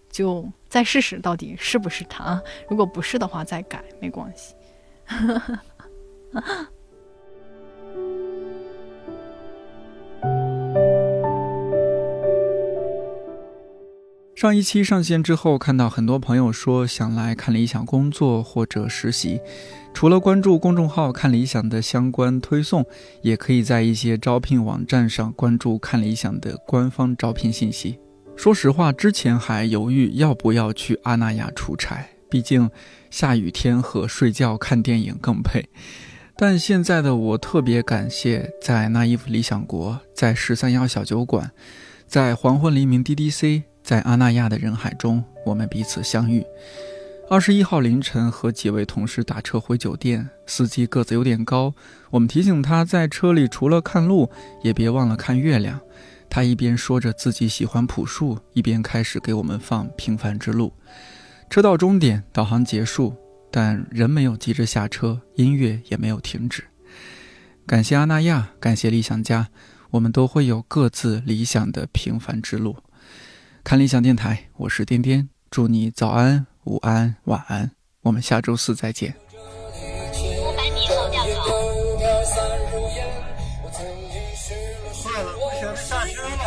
[0.10, 4.55] 就再试试到底是不是他，如果不是的话再改没关系。
[14.38, 19.41] 上一期上线之后，看到很多朋友说想来看理想工作或者实习。
[19.95, 22.85] 除了关注公众号“看理想”的相关推送，
[23.23, 27.97] 也可以在一些招聘网站上关注看理想的官方招聘信息。
[28.35, 32.69] 说实话，之前还犹豫要不要去阿那亚出差，毕竟
[33.09, 35.67] 下雨天和睡觉看电影更配。
[36.38, 41.49] 但现在的我特别感谢在那伊夫理想国，在十三幺小酒馆，
[42.05, 43.63] 在黄昏黎明 DDC。
[43.88, 46.45] 在阿那亚的人海中，我们彼此相遇。
[47.29, 51.73] 二十一号凌晨，和几位同事打车回酒店，司机个子有点高，
[52.09, 54.29] 我们提醒他在车里除了看路，
[54.61, 55.79] 也别忘了看月亮。
[56.29, 60.73] 他一边说着自己喜欢朴树，一边开始给我们放《平凡之路》。
[61.49, 63.15] 车到终点，导航结束，
[63.49, 66.65] 但人没有急着下车，音乐也没有停止。
[67.65, 69.47] 感谢阿那亚，感谢理想家，
[69.91, 72.75] 我们都会有各自理想的平凡之路。
[73.68, 79.13] 看理想电台，我是颠颠，祝你早安、午安、晚安，我们下周四再见。
[79.20, 81.51] 五百米后掉头。
[85.03, 86.39] 坏了，不行，下车了。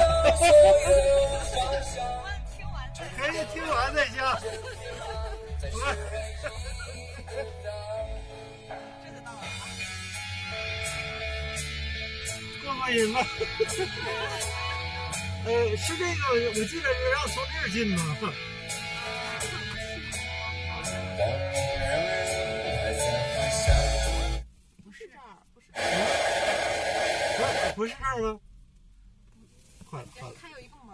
[3.19, 4.41] 可以听完再下。
[12.65, 13.21] 过过瘾吗？
[15.47, 16.21] 呃，是这个，
[16.61, 18.17] 我记得是让从这儿进吗？
[24.85, 25.21] 不是这儿，
[25.65, 25.89] 不是
[27.39, 28.39] 这儿，不是这儿吗？
[29.91, 30.93] 坏了坏了，它有一个门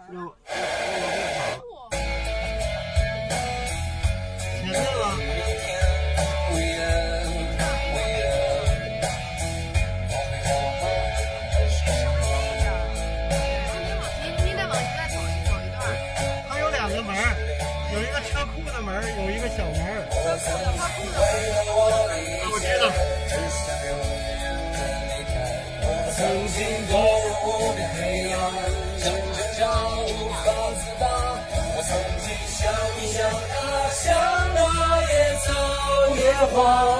[36.45, 36.99] 花，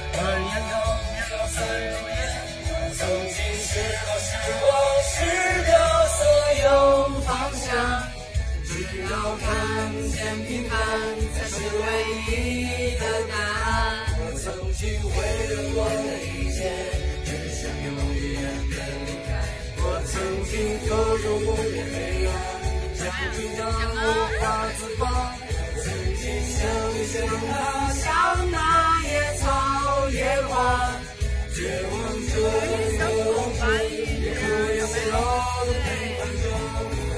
[3.71, 4.67] 是否是我
[5.07, 5.15] 失
[5.65, 5.71] 掉
[6.17, 6.19] 所
[6.63, 6.67] 有
[7.21, 7.71] 方向？
[8.65, 8.69] 只
[9.03, 9.47] 要看
[10.11, 10.15] 见
[10.45, 10.75] 平凡
[11.33, 11.83] 才是唯
[12.27, 12.35] 一
[12.99, 13.71] 的答案。
[14.19, 14.43] 我曾
[14.73, 15.07] 经毁
[15.47, 16.59] 了我的一切，
[17.23, 17.87] 只想永
[18.19, 18.35] 远
[18.71, 18.75] 的
[19.07, 19.29] 离开。
[19.77, 20.13] 我曾
[20.51, 20.51] 经
[20.89, 21.95] 投入无边黑
[22.27, 22.29] 暗，
[22.99, 22.99] 将
[23.37, 24.03] 军的无
[24.41, 24.43] 法
[24.77, 25.01] 自拔。
[25.81, 25.85] 曾
[26.19, 26.59] 经像
[26.93, 27.15] 你像
[27.47, 27.51] 他，
[27.93, 28.03] 像
[28.51, 28.55] 那
[29.07, 29.41] 野草
[30.09, 30.19] 野
[30.49, 30.51] 花，
[31.55, 31.59] 绝
[31.89, 31.93] 望
[32.27, 32.35] 中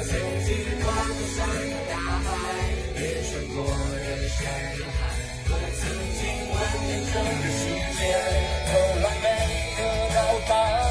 [0.04, 0.12] 曾
[0.46, 0.50] 经
[0.84, 1.56] 跨过山和
[1.90, 2.28] 大海，
[3.00, 3.58] 也穿过
[3.96, 4.38] 人山
[4.78, 5.00] 人海。
[5.48, 5.82] 我曾
[6.20, 6.22] 经
[6.52, 7.62] 问遍整个世
[7.96, 8.00] 界，
[8.68, 9.26] 后来没
[9.78, 9.80] 得
[10.14, 10.18] 到
[10.50, 10.83] 答案。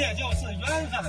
[0.00, 1.04] 这就是缘分。